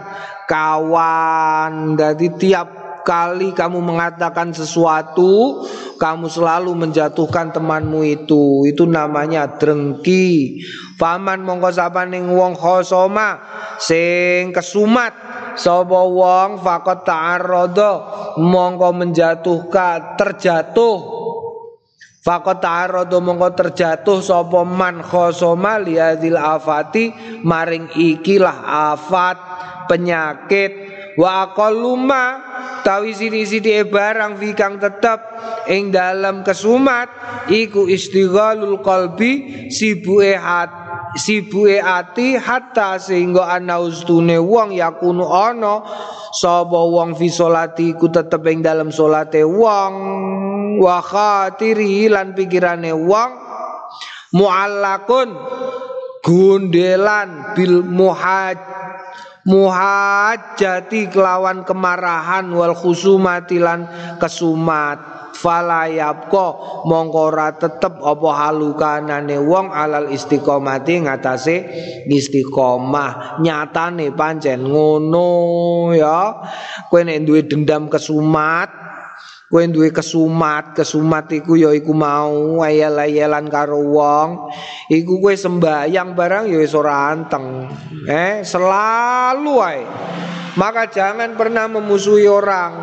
kawan. 0.49 1.95
Jadi 1.95 2.27
tiap 2.35 2.67
kali 3.03 3.51
kamu 3.51 3.83
mengatakan 3.83 4.55
sesuatu 4.55 5.63
kamu 5.99 6.27
selalu 6.27 6.71
menjatuhkan 6.75 7.55
temanmu 7.55 8.03
itu. 8.03 8.67
Itu 8.67 8.83
namanya 8.87 9.59
drengki. 9.59 10.59
Paman 10.99 11.43
mongko 11.43 11.71
ning 12.07 12.31
wong 12.31 12.55
khosoma 12.55 13.39
sing 13.81 14.55
kesumat 14.55 15.11
sapa 15.57 15.99
wong 16.05 16.61
fakot 16.61 17.03
ta'arrada 17.03 17.91
mongko 18.39 18.89
menjatuhkan 18.93 20.15
terjatuh 20.15 21.22
Fakot 22.23 22.63
ta'arradu 22.63 23.19
mongko 23.19 23.51
terjatuh 23.51 24.23
sapa 24.23 24.63
man 24.63 25.03
khosoma 25.03 25.75
liadil 25.75 26.39
afati 26.39 27.11
maring 27.43 27.91
ikilah 27.91 28.63
afat 28.95 29.35
penyakit. 29.91 30.71
Wa 31.19 31.51
aqalluma 31.51 32.39
tawi 32.87 33.11
sidi-sidi 33.11 33.75
barang 33.83 34.39
fikang 34.39 34.79
tetep 34.79 35.19
ing 35.67 35.91
dalam 35.91 36.47
kesumat 36.47 37.11
iku 37.51 37.91
istighalul 37.91 38.79
qalbi 38.79 39.67
sibuke 39.67 40.33
hati 40.39 41.83
ati 41.83 42.27
hatta 42.39 42.97
sehingga 42.97 43.45
ana 43.51 43.77
ustune 43.83 44.41
wong 44.41 44.73
yakunu 44.73 45.27
ana 45.29 45.85
sapa 46.33 46.79
wong 46.81 47.13
fi 47.13 47.29
salati 47.29 47.93
ku 47.93 48.09
tetep 48.09 48.41
ing 48.49 48.65
dalam 48.65 48.89
salate 48.89 49.45
wong 49.45 49.93
wa 50.79 51.01
khatiri 51.01 52.09
lan 52.09 52.33
pikirane 52.37 52.93
wong 52.93 53.31
muallakun 54.33 55.33
gundelan 56.23 57.53
bil 57.53 57.83
muhaj 57.83 58.57
muhajati 59.43 61.11
kelawan 61.11 61.67
kemarahan 61.67 62.47
wal 62.51 62.75
khusumati 62.75 63.59
lan 63.59 63.87
kesumat. 64.17 65.11
Falayabko 65.33 66.45
mongko 66.87 67.19
ora 67.33 67.51
tetep 67.57 67.99
apa 67.99 68.29
halukanane 68.31 69.35
wong 69.41 69.75
alal 69.75 70.07
istiqomati 70.07 71.03
ngatasé 71.03 71.55
istiqomah. 72.07 73.43
Nyatane 73.43 74.15
pancen 74.15 74.63
ngono 74.63 75.91
ya. 75.91 76.47
Kowe 76.87 77.01
nek 77.03 77.27
dendam 77.27 77.91
kesumat 77.91 78.71
kowe 79.53 79.61
duwe 79.69 79.93
kesumat 79.93 80.73
kesumat 80.73 81.29
iku 81.29 81.53
ya 81.53 81.69
iku 81.77 81.93
mau 81.93 82.65
ayel-ayelan 82.65 83.45
karo 83.53 83.77
wong. 83.85 84.49
Iku 84.89 85.21
kowe 85.21 85.29
sembayang 85.29 86.17
barang 86.17 86.49
ya 86.49 86.57
wis 86.57 86.73
ora 86.73 87.13
anteng 87.13 87.69
eh 88.09 88.41
selalu 88.41 89.53
ae. 89.61 89.85
Maka 90.57 90.89
jangan 90.89 91.37
pernah 91.37 91.69
memusuhi 91.69 92.25
orang. 92.25 92.73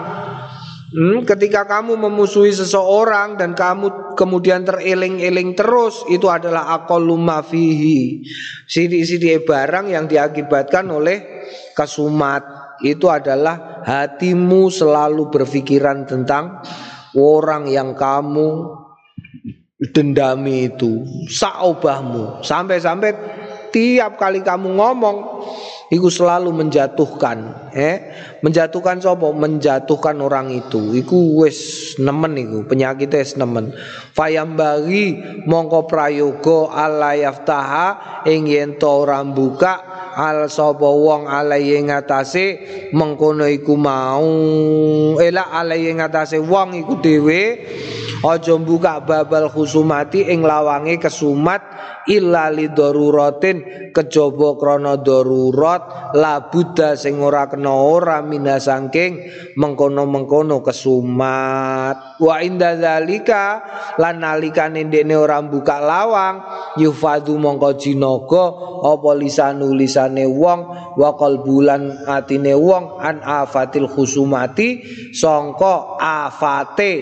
Hmm, 0.91 1.23
ketika 1.23 1.71
kamu 1.71 1.95
memusuhi 1.95 2.51
seseorang 2.51 3.39
dan 3.39 3.55
kamu 3.55 4.14
kemudian 4.18 4.66
tereling-eling 4.66 5.55
terus 5.55 6.03
itu 6.11 6.27
adalah 6.27 6.71
aqallu 6.83 7.14
mafihi. 7.14 8.27
Sidi-sidi 8.66 9.31
barang 9.39 9.87
yang 9.91 10.11
diakibatkan 10.11 10.87
oleh 10.91 11.47
kesumat. 11.79 12.43
Itu 12.83 13.07
adalah 13.07 13.70
hatimu 13.85 14.68
selalu 14.68 15.28
berpikiran 15.33 16.05
tentang 16.05 16.61
orang 17.16 17.68
yang 17.68 17.97
kamu 17.97 18.76
dendami 19.93 20.68
itu 20.68 21.05
saobahmu 21.28 22.45
sampai-sampai 22.45 23.11
tiap 23.72 24.20
kali 24.20 24.45
kamu 24.45 24.76
ngomong 24.76 25.16
Iku 25.91 26.07
selalu 26.07 26.55
menjatuhkan, 26.55 27.66
eh, 27.74 28.14
menjatuhkan 28.47 29.03
sopo, 29.03 29.35
menjatuhkan 29.35 30.22
orang 30.22 30.55
itu. 30.55 30.95
Iku 30.95 31.43
wes 31.43 31.99
nemen 31.99 32.39
iku, 32.39 32.62
penyakit 32.62 33.11
wes 33.11 33.35
nemen. 33.35 33.74
Fayam 34.14 34.55
bagi 34.55 35.18
mongko 35.51 35.91
prayogo 35.91 36.70
ala 36.70 37.18
yaftaha 37.18 38.22
ing 38.22 38.47
yen 38.47 38.78
buka 39.35 39.89
al 40.17 40.51
sapa 40.51 40.87
wong 40.87 41.31
alaihi 41.31 41.87
ngatasé 41.87 42.47
mengkono 42.95 43.47
iku 43.47 43.75
mau. 43.79 44.27
Ela 45.21 45.51
alaihi 45.55 45.95
ngatasé 45.99 46.39
wong 46.43 46.79
iku 46.81 46.99
dhewe 46.99 47.43
aja 48.21 48.55
buka 48.61 49.01
babal 49.01 49.49
khusumati 49.49 50.29
ing 50.29 50.45
lawange 50.45 51.01
kesumat 51.01 51.64
illa 52.09 52.53
li 52.53 52.68
daruratin 52.68 53.91
kejaba 53.97 54.57
krana 54.61 55.01
darurat 55.01 56.12
la 56.16 56.49
buddha 56.53 56.97
sing 56.97 57.21
ora 57.21 57.49
kena 57.49 57.73
ora 57.73 58.21
mina 58.21 58.61
saking 58.61 59.31
mengkono-mengkono 59.57 60.61
kesumat. 60.61 62.21
Wa 62.21 62.35
inda 62.45 62.77
zalika 62.77 63.64
lan 63.97 64.21
nalikane 64.21 64.85
ndekne 64.85 65.14
ora 65.16 65.41
buka 65.41 65.81
lawang 65.81 66.45
yufadu 66.77 67.41
mongko 67.41 67.81
jinaga 67.81 68.45
apa 68.81 69.11
lisanu 69.16 69.73
lisane 69.73 70.29
wong 70.29 70.61
wa 70.97 71.11
qalbulan 71.16 72.05
atine 72.09 72.53
wong 72.53 73.01
an 73.01 73.21
afatil 73.25 73.89
khusumati 73.89 74.85
sangka 75.12 75.97
afate 76.01 76.93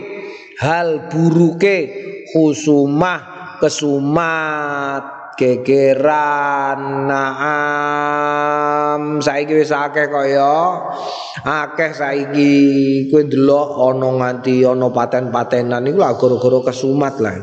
hal 0.59 1.07
buruke 1.07 1.77
khusumah 2.35 3.21
kesumat 3.63 5.19
gegeran 5.39 7.07
naam. 7.07 8.43
Saiki 9.23 9.55
wis 9.55 9.71
akeh 9.71 10.11
kok 10.11 10.27
ya. 10.27 10.83
Akeh 11.47 11.95
saiki 11.95 12.51
kowe 13.07 13.23
ndelok 13.23 13.69
ana 13.87 14.09
nganti 14.19 14.67
ana 14.67 14.91
paten-patenan 14.91 15.87
iku 15.87 16.03
lah 16.03 16.19
gara-gara 16.19 16.59
kesumat 16.75 17.23
lah. 17.23 17.39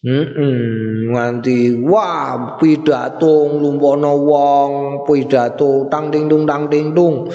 Hmm, 0.00 1.12
nganti 1.12 1.76
wah 1.84 2.56
pidato 2.56 3.52
nglumpukno 3.52 4.16
wong 4.24 5.04
pidato 5.04 5.92
tang 5.92 6.08
ding 6.08 6.24
dung 6.24 6.48
tang 6.48 6.72
ding 6.72 6.96
dung 6.96 7.28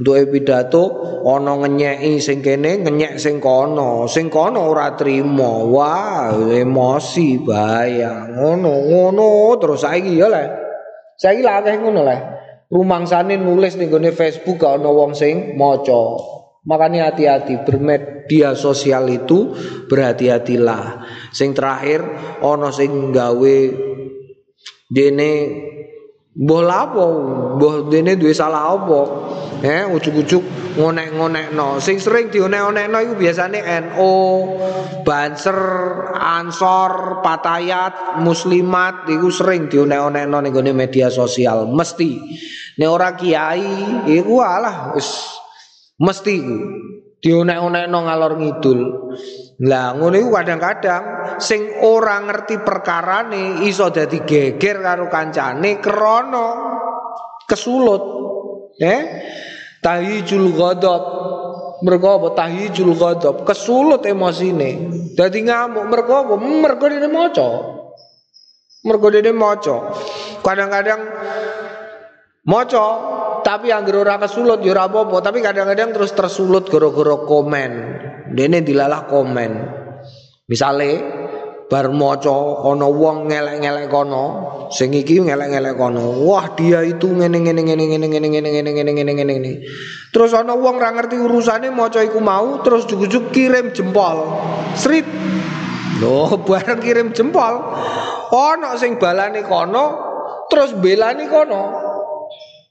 duwe 0.00 0.32
pidato 0.32 0.82
ana 1.28 1.60
ngenyeki 1.60 2.16
sing 2.24 2.40
kene 2.40 2.80
ngenyek 2.80 3.20
sing 3.20 3.36
kono. 3.36 4.08
Sing 4.08 4.32
kono 4.32 4.72
ora 4.72 4.96
trimo 4.96 5.68
wah 5.68 6.32
emosi 6.32 7.44
bahaya 7.44 8.32
ngono 8.32 8.72
ngono. 8.88 9.60
Terus 9.60 9.84
saiki 9.84 10.16
ya 10.16 10.32
le 10.32 10.44
saiki 11.20 11.44
lah 11.44 11.60
akeh 11.60 11.76
ngono 11.84 12.00
le 12.00 12.16
rumangsane 12.72 13.36
nulis 13.36 13.76
ning 13.76 13.92
gone 13.92 14.08
Facebook 14.16 14.56
gak 14.56 14.80
ana 14.80 14.88
wong 14.88 15.12
sing 15.12 15.60
maca. 15.60 16.16
Makanya 16.60 17.08
hati-hati 17.08 17.64
bermedia 17.64 18.52
sosial 18.52 19.08
itu 19.08 19.56
berhati-hatilah. 19.88 21.08
Sing 21.32 21.56
terakhir 21.56 22.04
ana 22.40 22.68
sing 22.68 23.12
gawe 23.12 23.56
dene 24.92 25.32
Mbah 26.30 26.62
lapo, 26.62 27.06
mbah 27.58 27.90
dene 27.90 28.14
duwe 28.14 28.30
salah 28.30 28.70
apa? 28.70 29.00
Eh 29.66 29.82
ujuk-ujuk 29.82 30.78
ngonek-ngonekno. 30.78 31.82
Sing 31.82 31.98
sering 31.98 32.30
dionek-onekno 32.30 33.02
iku 33.02 33.14
biasane 33.18 33.58
NO, 33.90 34.14
Banser, 35.02 35.58
Ansor, 36.14 37.18
Patayat, 37.18 38.22
Muslimat 38.22 39.10
iku 39.10 39.26
sering 39.34 39.66
dionek-onekno 39.66 40.38
ning 40.38 40.54
gone 40.54 40.70
media 40.70 41.10
sosial, 41.10 41.66
mesti. 41.66 42.22
Nek 42.78 42.88
ora 42.88 43.18
kiai 43.18 44.06
iku 44.06 44.38
alah 44.38 44.94
wis 44.94 45.10
mesti 45.98 46.32
iku. 46.38 46.58
Dionek-onekno 47.18 47.98
ngalor 48.06 48.32
ngidul. 48.38 48.80
Lah 49.60 49.92
ngono 49.92 50.16
iku 50.16 50.32
kadang-kadang 50.32 51.02
sing 51.36 51.84
ora 51.84 52.16
ngerti 52.24 52.64
perkarane 52.64 53.60
iso 53.68 53.92
dadi 53.92 54.24
geger 54.24 54.80
karo 54.80 55.04
kancane 55.12 55.76
krana 55.76 56.48
kesulut. 57.44 58.02
Eh? 58.80 59.00
Tahijul 59.84 60.56
ghadab. 60.56 61.02
Mergo 61.84 62.08
apa 62.16 62.28
tahijul 62.36 62.96
ghadab? 62.96 63.44
Kesulut 63.44 64.04
emosine. 64.08 64.88
Dadi 65.12 65.44
ngamuk 65.44 65.84
mergo 65.92 66.12
apa? 66.24 66.34
Mergo 66.40 66.86
dene 66.88 67.08
maca. 67.12 67.48
Mergo 68.88 69.08
dene 69.12 69.32
maca. 69.36 69.76
Kadang-kadang 70.40 71.00
maca 72.48 72.86
tapi 73.50 73.74
yang 73.74 73.82
ora 73.90 74.14
kesulut 74.14 74.62
ya 74.62 74.70
ora 74.70 74.86
apa-apa, 74.86 75.26
tapi 75.26 75.42
kadang-kadang 75.42 75.90
terus 75.90 76.14
tersulut 76.14 76.70
gara-gara 76.70 77.18
komen. 77.26 77.72
Dene 78.30 78.62
dilalah 78.62 79.10
komen. 79.10 79.52
Misale 80.46 80.90
bar 81.66 81.90
maca 81.90 82.62
ana 82.62 82.86
wong 82.86 83.26
ngelek-ngelek 83.26 83.90
kono, 83.90 84.24
sing 84.70 84.94
iki 84.94 85.18
ngelek-ngelek 85.18 85.74
kono. 85.74 86.22
Wah, 86.22 86.54
dia 86.54 86.86
itu 86.86 87.10
ngene 87.10 87.42
ngene 87.42 87.66
ngene 87.66 87.84
ngene 87.90 88.06
ngene 88.06 88.28
ngene 88.30 88.48
ngene 88.54 88.70
ngene 88.70 88.90
ngene 88.94 89.12
ngene 89.18 89.32
ngene. 89.34 89.52
Terus 90.14 90.30
ana 90.30 90.54
wong 90.54 90.78
ra 90.78 90.94
ngerti 90.94 91.18
urusane 91.18 91.74
maca 91.74 92.06
iku 92.06 92.22
mau 92.22 92.62
terus 92.62 92.86
jujuk 92.86 93.34
kirim 93.34 93.74
jempol. 93.74 94.30
Srit. 94.78 95.10
Loh, 95.98 96.38
bareng 96.46 96.78
kirim 96.78 97.10
jempol. 97.10 97.58
Ana 98.30 98.78
sing 98.78 98.94
balane 99.02 99.42
kono 99.42 99.84
terus 100.46 100.70
belani 100.78 101.26
kono. 101.26 101.89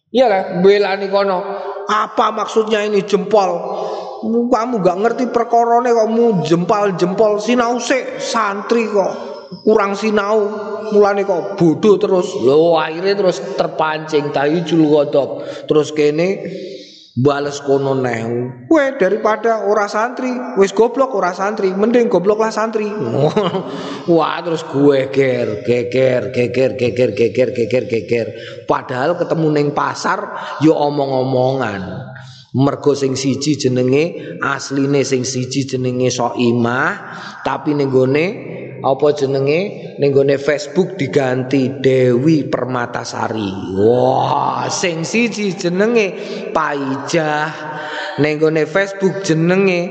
Iya 0.09 0.25
lah, 0.25 0.43
belani 0.65 1.05
kono. 1.05 1.37
Apa 1.85 2.33
maksudnya 2.33 2.81
ini 2.81 3.05
jempol? 3.05 3.49
Kamu 4.25 4.81
gak 4.81 4.99
ngerti 5.05 5.23
perkorone 5.29 5.93
kok. 5.93 6.09
Mu 6.09 6.41
jempol-jempol 6.41 7.37
sinau 7.37 7.77
sik. 7.77 8.17
Santri 8.17 8.89
kok. 8.89 9.13
Kurang 9.61 9.93
sinau. 9.93 10.49
Mulane 10.89 11.21
kok 11.21 11.53
bodoh 11.61 12.01
terus. 12.01 12.33
Lho 12.41 12.73
akhirnya 12.73 13.13
terus 13.13 13.37
terpancing 13.53 14.33
tahijul 14.33 14.89
ghadab 14.89 15.45
terus 15.69 15.93
kene 15.93 16.41
bales 17.17 17.57
kono 17.65 17.97
neh 17.97 18.21
kowe 18.69 18.85
daripada 19.01 19.65
ora 19.65 19.89
santri 19.89 20.29
wis 20.61 20.71
goblok 20.75 21.17
ora 21.17 21.33
santri 21.33 21.73
mending 21.73 22.05
goblok 22.05 22.39
lah 22.43 22.53
santri. 22.53 22.85
Wah 24.13 24.37
terus 24.45 24.61
gue 24.67 25.09
ger 25.09 25.65
geger 25.65 26.29
geger 26.29 26.71
geger 26.77 27.11
geger 27.15 27.49
geger 27.55 27.83
geger. 27.89 28.27
Padahal 28.69 29.17
ketemu 29.17 29.47
ning 29.49 29.67
pasar 29.73 30.19
yo 30.61 30.77
omong-omongan. 30.77 31.81
Mergo 32.49 32.97
sing 32.97 33.13
siji 33.13 33.61
jenenge 33.61 34.37
asline 34.41 35.05
sing 35.05 35.21
siji 35.21 35.69
jenenge 35.69 36.09
Soimah 36.09 36.91
tapi 37.45 37.77
ning 37.77 37.93
gone 37.93 38.57
apa 38.83 39.07
jenenge 39.15 39.95
ning 39.99 40.11
Facebook 40.39 40.95
diganti 40.95 41.79
Dewi 41.79 42.47
Permatasari. 42.47 43.75
Wah, 43.75 44.67
sing 44.71 45.03
siji 45.03 45.55
jenenge 45.55 46.15
Paijah. 46.51 47.69
Ning 48.19 48.43
Facebook 48.67 49.23
jenenge 49.23 49.81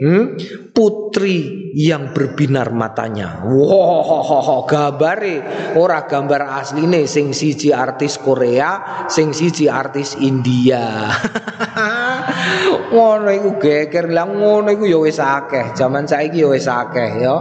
hmm, 0.00 0.24
Putri 0.74 1.70
yang 1.76 2.10
berbinar 2.10 2.74
matanya. 2.74 3.44
Wah, 3.44 4.64
gambare 4.66 5.44
ora 5.78 6.08
gambar 6.08 6.64
asline 6.64 7.06
sing 7.06 7.30
siji 7.30 7.70
artis 7.70 8.18
Korea, 8.18 9.04
sing 9.06 9.30
siji 9.30 9.70
artis 9.70 10.18
India. 10.18 11.12
ngono 12.94 13.30
iku 13.30 13.50
geger 13.58 14.06
lah 14.10 14.26
ngono 14.26 14.70
iku 14.70 14.84
ya 14.86 14.98
wis 14.98 15.18
akeh. 15.18 15.74
Zaman 15.74 16.06
saiki 16.06 16.42
ya 16.42 16.48
wis 16.50 16.66
akeh 16.70 17.10
ya. 17.22 17.36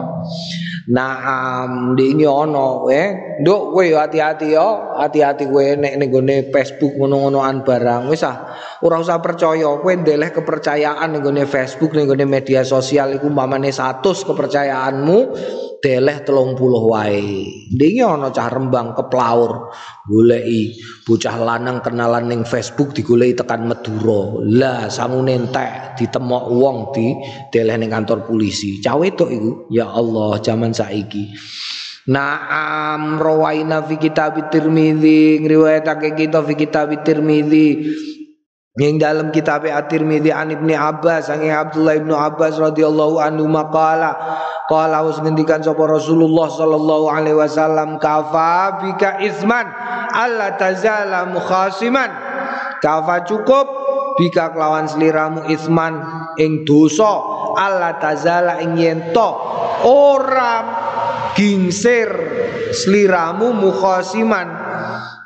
Naam 0.91 1.95
dingi 1.95 2.27
ono 2.27 2.91
eh. 2.91 3.39
Nduk 3.39 3.71
kowe 3.71 3.85
hati-hati 3.87 4.51
yo. 4.51 4.99
Hati-hati 4.99 5.47
kowe 5.47 5.63
nek 5.79 5.95
ning 5.95 6.11
gone 6.11 6.51
Facebook 6.51 6.99
ngono-ngonoan 6.99 7.63
barang. 7.63 8.11
Wis 8.11 8.27
ah. 8.27 8.51
Ora 8.83 8.99
usah 8.99 9.23
percaya. 9.23 9.79
Kowe 9.79 9.93
ndeleh 9.95 10.35
kepercayaan 10.35 11.15
ning 11.15 11.23
gone 11.23 11.47
Facebook 11.47 11.95
ning 11.95 12.03
gone 12.03 12.27
media 12.27 12.67
sosial 12.67 13.15
iku 13.15 13.31
umpamane 13.31 13.71
100 13.71 14.03
kepercayaanmu 14.03 15.17
deleh 15.79 16.17
telung 16.27 16.55
puluh 16.55 16.83
wae. 16.91 17.47
Dingi 17.71 18.03
ono 18.03 18.31
cah 18.31 18.47
rembang 18.51 18.91
keplaur 18.95 19.71
goleki 20.03 20.75
bocah 21.07 21.39
lanang 21.39 21.79
kenalan 21.79 22.27
ning 22.27 22.41
Facebook 22.43 22.91
digoleki 22.91 23.39
tekan 23.39 23.67
Madura. 23.67 24.43
Lah 24.43 24.91
sangune 24.91 25.35
entek 25.35 25.95
ditemok 25.99 26.45
wong 26.51 26.77
di 26.91 27.07
deleh 27.51 27.75
ning 27.79 27.91
kantor 27.91 28.27
polisi. 28.27 28.83
Cah 28.83 28.99
wedok 28.99 29.29
iku? 29.31 29.51
Ya 29.71 29.87
Allah 29.87 30.39
zaman 30.43 30.75
saiki. 30.75 31.31
Naam 32.03 33.15
rawaina 33.15 33.79
fi 33.87 33.95
kitab 33.95 34.35
Tirmizi 34.51 35.39
ngriwayatake 35.39 36.19
kita 36.19 36.43
fi 36.43 36.53
kitab 36.59 36.91
Tirmizi 37.07 37.95
yang 38.73 38.97
dalam 38.97 39.29
kitab 39.29 39.69
At-Tirmidzi 39.69 40.33
an 40.33 40.49
Ibnu 40.49 40.73
Abbas 40.73 41.29
sange 41.29 41.53
Abdullah 41.53 41.93
Ibnu 42.01 42.17
Abbas 42.17 42.57
radhiyallahu 42.57 43.21
anhu 43.21 43.45
maqala 43.45 44.17
qala 44.65 45.05
us 45.05 45.21
ngendikan 45.21 45.61
sapa 45.61 45.85
Rasulullah 45.85 46.49
sallallahu 46.49 47.05
alaihi 47.05 47.37
wasallam 47.37 48.01
kafa 48.01 48.81
bika 48.81 49.21
isman 49.21 49.69
alla 50.09 50.57
tazala 50.57 51.29
mukhasiman. 51.29 52.09
Kafa 52.81 53.29
cukup 53.29 53.69
bika 54.17 54.49
kelawan 54.57 54.89
seliramu 54.89 55.45
isman 55.53 56.01
ing 56.41 56.65
dosa 56.65 57.13
alla 57.53 58.01
tazala 58.01 58.57
ing 58.57 58.73
yento 58.73 59.29
ora 59.85 60.65
gingsir 61.37 62.09
seliramu 62.73 63.53
mukhasiman. 63.53 64.47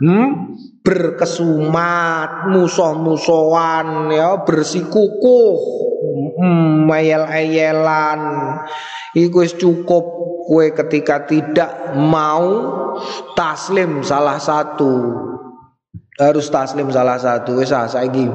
Hmm 0.04 0.57
berkesumat 0.88 2.48
musuh-musuhan 2.48 4.08
ya 4.08 4.40
bersikukuh 4.48 5.60
mm, 6.40 6.88
mayel-ayelan 6.88 8.22
iku 9.12 9.44
cukup 9.52 10.06
kue 10.48 10.72
ketika 10.72 11.28
tidak 11.28 11.92
mau 12.00 12.72
taslim 13.36 14.00
salah 14.00 14.40
satu. 14.40 15.28
Harus 16.16 16.48
taslim 16.48 16.88
salah 16.88 17.20
satu. 17.20 17.60
Wis 17.60 17.76
ah 17.76 17.84
saiki. 17.86 18.32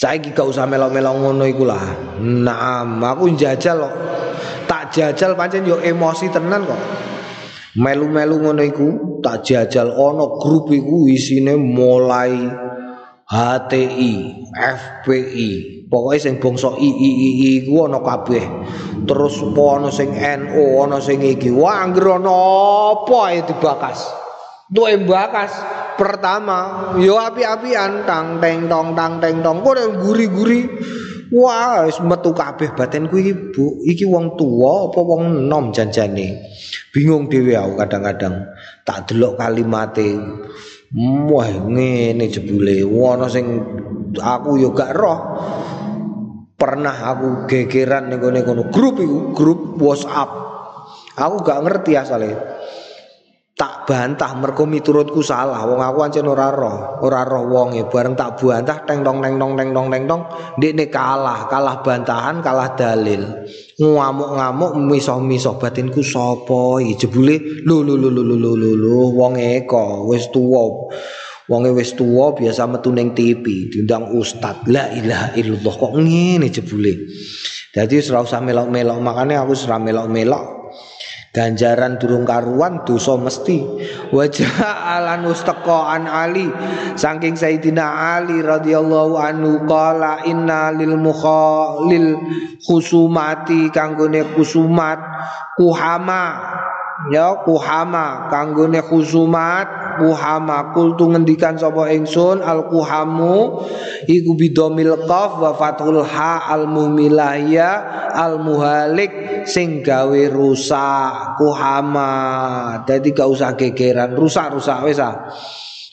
Saiki 0.00 0.32
gak 0.32 0.48
usah 0.48 0.64
melok-melok 0.64 1.12
ngono 1.12 1.44
iku 1.44 1.68
lah. 1.68 1.84
Nah 2.24 2.88
aku 3.04 3.36
jajal 3.36 3.84
kok. 3.84 3.94
Tak 4.64 4.96
jajal 4.96 5.36
pancen 5.36 5.68
yo 5.68 5.76
emosi 5.78 6.32
tenan 6.32 6.64
kok 6.64 6.80
melu-melu 7.76 8.36
ngono 8.40 8.62
iku 8.64 8.88
tak 9.20 9.44
jajal 9.44 9.92
ana 9.92 10.40
grup 10.40 10.72
iku 10.72 11.06
isine 11.12 11.56
mulai 11.60 12.64
HTI, 13.26 14.14
FPI, 14.54 15.50
pokoknya 15.90 16.22
sing 16.22 16.38
bangsa 16.38 16.78
III 16.78 17.58
iku 17.58 17.90
ana 17.90 17.98
kabeh. 17.98 18.44
Terus 19.02 19.42
po 19.50 19.74
ana 19.74 19.90
sing 19.90 20.14
NU, 20.14 20.78
ana 20.86 21.02
sing 21.02 21.18
iki. 21.18 21.50
Wah, 21.50 21.82
anggere 21.82 22.22
ana 22.22 22.38
apa 22.94 23.20
ya 23.34 23.42
dibakas. 23.42 23.98
Tuh 24.66 24.94
bakas 25.06 25.54
pertama 25.94 26.90
yo 26.98 27.18
api-apian 27.18 28.02
tang 28.02 28.42
teng 28.42 28.66
tong 28.66 28.98
tang 28.98 29.22
teng 29.22 29.38
tong 29.38 29.62
kok 29.62 29.78
guri-guri 30.02 30.66
Wah, 31.34 31.90
metu 32.06 32.30
kabeh 32.30 32.70
batinku 32.78 33.18
iki, 33.18 33.32
Bu. 33.50 33.82
Iki 33.82 34.06
wong 34.06 34.38
tua 34.38 34.86
apa 34.86 35.00
wong 35.02 35.46
enom 35.46 35.74
janjane. 35.74 36.38
Bingung 36.94 37.26
dhewe 37.26 37.58
aku 37.58 37.82
kadang-kadang. 37.82 38.46
Tak 38.86 39.10
delok 39.10 39.34
kalimate. 39.34 40.14
Wah, 41.26 41.50
ngene 41.50 42.30
jebule. 42.30 42.86
Ono 42.86 43.26
sing 43.26 43.46
aku 44.14 44.50
yo 44.62 44.70
gak 44.70 44.94
roh. 44.94 45.18
Pernah 46.56 46.96
aku 47.12 47.50
gegeran 47.50 48.08
ning 48.08 48.22
kono 48.22 48.70
grup 48.70 49.02
iku, 49.02 49.34
grup 49.34 49.60
WhatsApp. 49.82 50.30
Aku 51.18 51.42
gak 51.42 51.60
ngerti 51.66 51.98
asalnya. 51.98 52.38
Tak 53.56 53.88
bantah 53.88 54.36
mergo 54.36 54.68
miturutku 54.68 55.24
salah. 55.24 55.64
Wong 55.64 55.80
aku 55.80 56.04
ancen 56.04 56.28
ora 56.28 56.52
roh 56.52 57.00
ora 57.00 57.24
roh 57.24 57.48
wonge. 57.48 57.88
Bareng 57.88 58.12
tak 58.12 58.36
bantah 58.36 58.84
teng 58.84 59.00
tong 59.00 59.24
teng 59.24 59.40
tong 59.40 59.56
teng 59.56 59.72
tong 59.72 59.88
teng 59.88 60.04
tong 60.04 60.22
ndekne 60.60 60.92
kalah. 60.92 61.48
Kalah 61.48 61.80
bantahan 61.80 62.44
kalah 62.44 62.76
dalil. 62.76 63.24
Ngamuk-ngamuk 63.80 64.76
misoh-misoh 64.76 65.56
batinku 65.56 66.04
sapa 66.04 66.84
iki? 66.84 67.08
Jebule 67.08 67.64
lho 67.64 67.80
lho 67.80 67.96
lho 67.96 68.12
lho 68.12 68.36
lho 68.36 68.52
lho 68.76 68.96
wong 69.16 69.40
eko 69.40 70.04
wis 70.12 70.28
tuwa. 70.28 70.92
Wonge 71.48 71.72
wis 71.72 71.96
tuwa 71.96 72.36
biasa 72.36 72.68
metu 72.68 72.92
ning 72.92 73.16
TV 73.16 73.72
diundang 73.72 74.12
ustad. 74.12 74.68
La 74.68 74.92
ilaha 74.92 75.32
illallah 75.32 75.74
kok 75.80 75.96
ngene 75.96 76.52
jebule? 76.52 77.08
Dadi 77.72 78.00
ora 78.12 78.20
usah 78.20 78.40
melok-melok 78.44 78.98
makane 79.00 79.36
aku 79.36 79.52
ora 79.64 79.76
melok-melok 79.80 80.65
ganjaran 81.36 82.00
durung 82.00 82.24
karuan 82.24 82.80
dosa 82.88 83.20
mesti. 83.20 83.60
Wajah 84.08 84.56
alan 84.96 85.28
an 85.28 86.04
ali 86.08 86.48
saking 86.96 87.36
sayyidina 87.36 88.16
ali 88.16 88.40
radhiyallahu 88.40 89.20
anhu 89.20 89.68
qala 89.68 90.24
inna 90.24 90.72
lil 90.72 90.96
mukhalil 90.96 92.16
khusumati 92.64 93.68
kanggone 93.68 94.24
kusumat 94.32 94.96
kuhama 95.60 96.24
ya 97.12 97.44
kuhama 97.44 98.32
kanggone 98.32 98.80
khusumat 98.80 99.98
kuhama 100.00 100.72
kultu 100.72 101.12
ngendikan 101.12 101.56
sapa 101.60 101.92
ingsun 101.92 102.40
al 102.40 102.66
kuhamu 102.68 103.64
iku 104.08 104.32
bidomil 104.36 105.04
qaf 105.04 105.36
wa 105.40 105.52
fathul 105.56 106.00
ha 106.00 106.48
al 106.48 106.64
muhmilah 106.64 107.36
al 108.16 108.40
muhalik 108.40 109.44
sing 109.44 109.84
gawe 109.84 110.22
rusak 110.32 111.36
kuhama 111.36 112.12
dadi 112.88 113.12
gak 113.12 113.28
usah 113.28 113.52
gegeran 113.54 114.16
rusak-rusak 114.16 114.78
wis 114.88 115.00
ah 115.00 115.30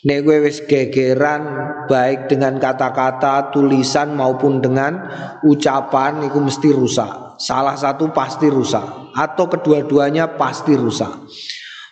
Nek 0.04 0.20
gue 0.28 0.44
wis 0.44 0.68
gegeran 0.68 1.48
baik 1.88 2.28
dengan 2.28 2.60
kata-kata, 2.60 3.56
tulisan 3.56 4.12
maupun 4.20 4.60
dengan 4.60 5.00
ucapan 5.48 6.28
itu 6.28 6.44
mesti 6.44 6.76
rusak. 6.76 7.33
Salah 7.38 7.78
satu 7.78 8.10
pasti 8.14 8.50
rusak. 8.50 9.14
Atau 9.14 9.50
kedua-duanya 9.50 10.38
pasti 10.40 10.74
rusak. 10.74 11.12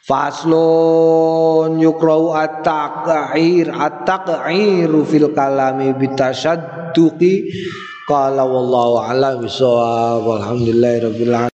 Faslun 0.01 1.77
yukrau 1.77 2.33
at-taq'ir 2.33 3.69
at-taq'iru 3.69 5.05
fil 5.05 5.29
kalami 5.31 5.93
bitasyadduqi. 5.93 7.53
Qala 8.09 8.43
wallahu 8.43 8.97
a'lam 9.07 9.45
bisawab 9.45 10.25
alhamdulillahirabbil 10.41 11.31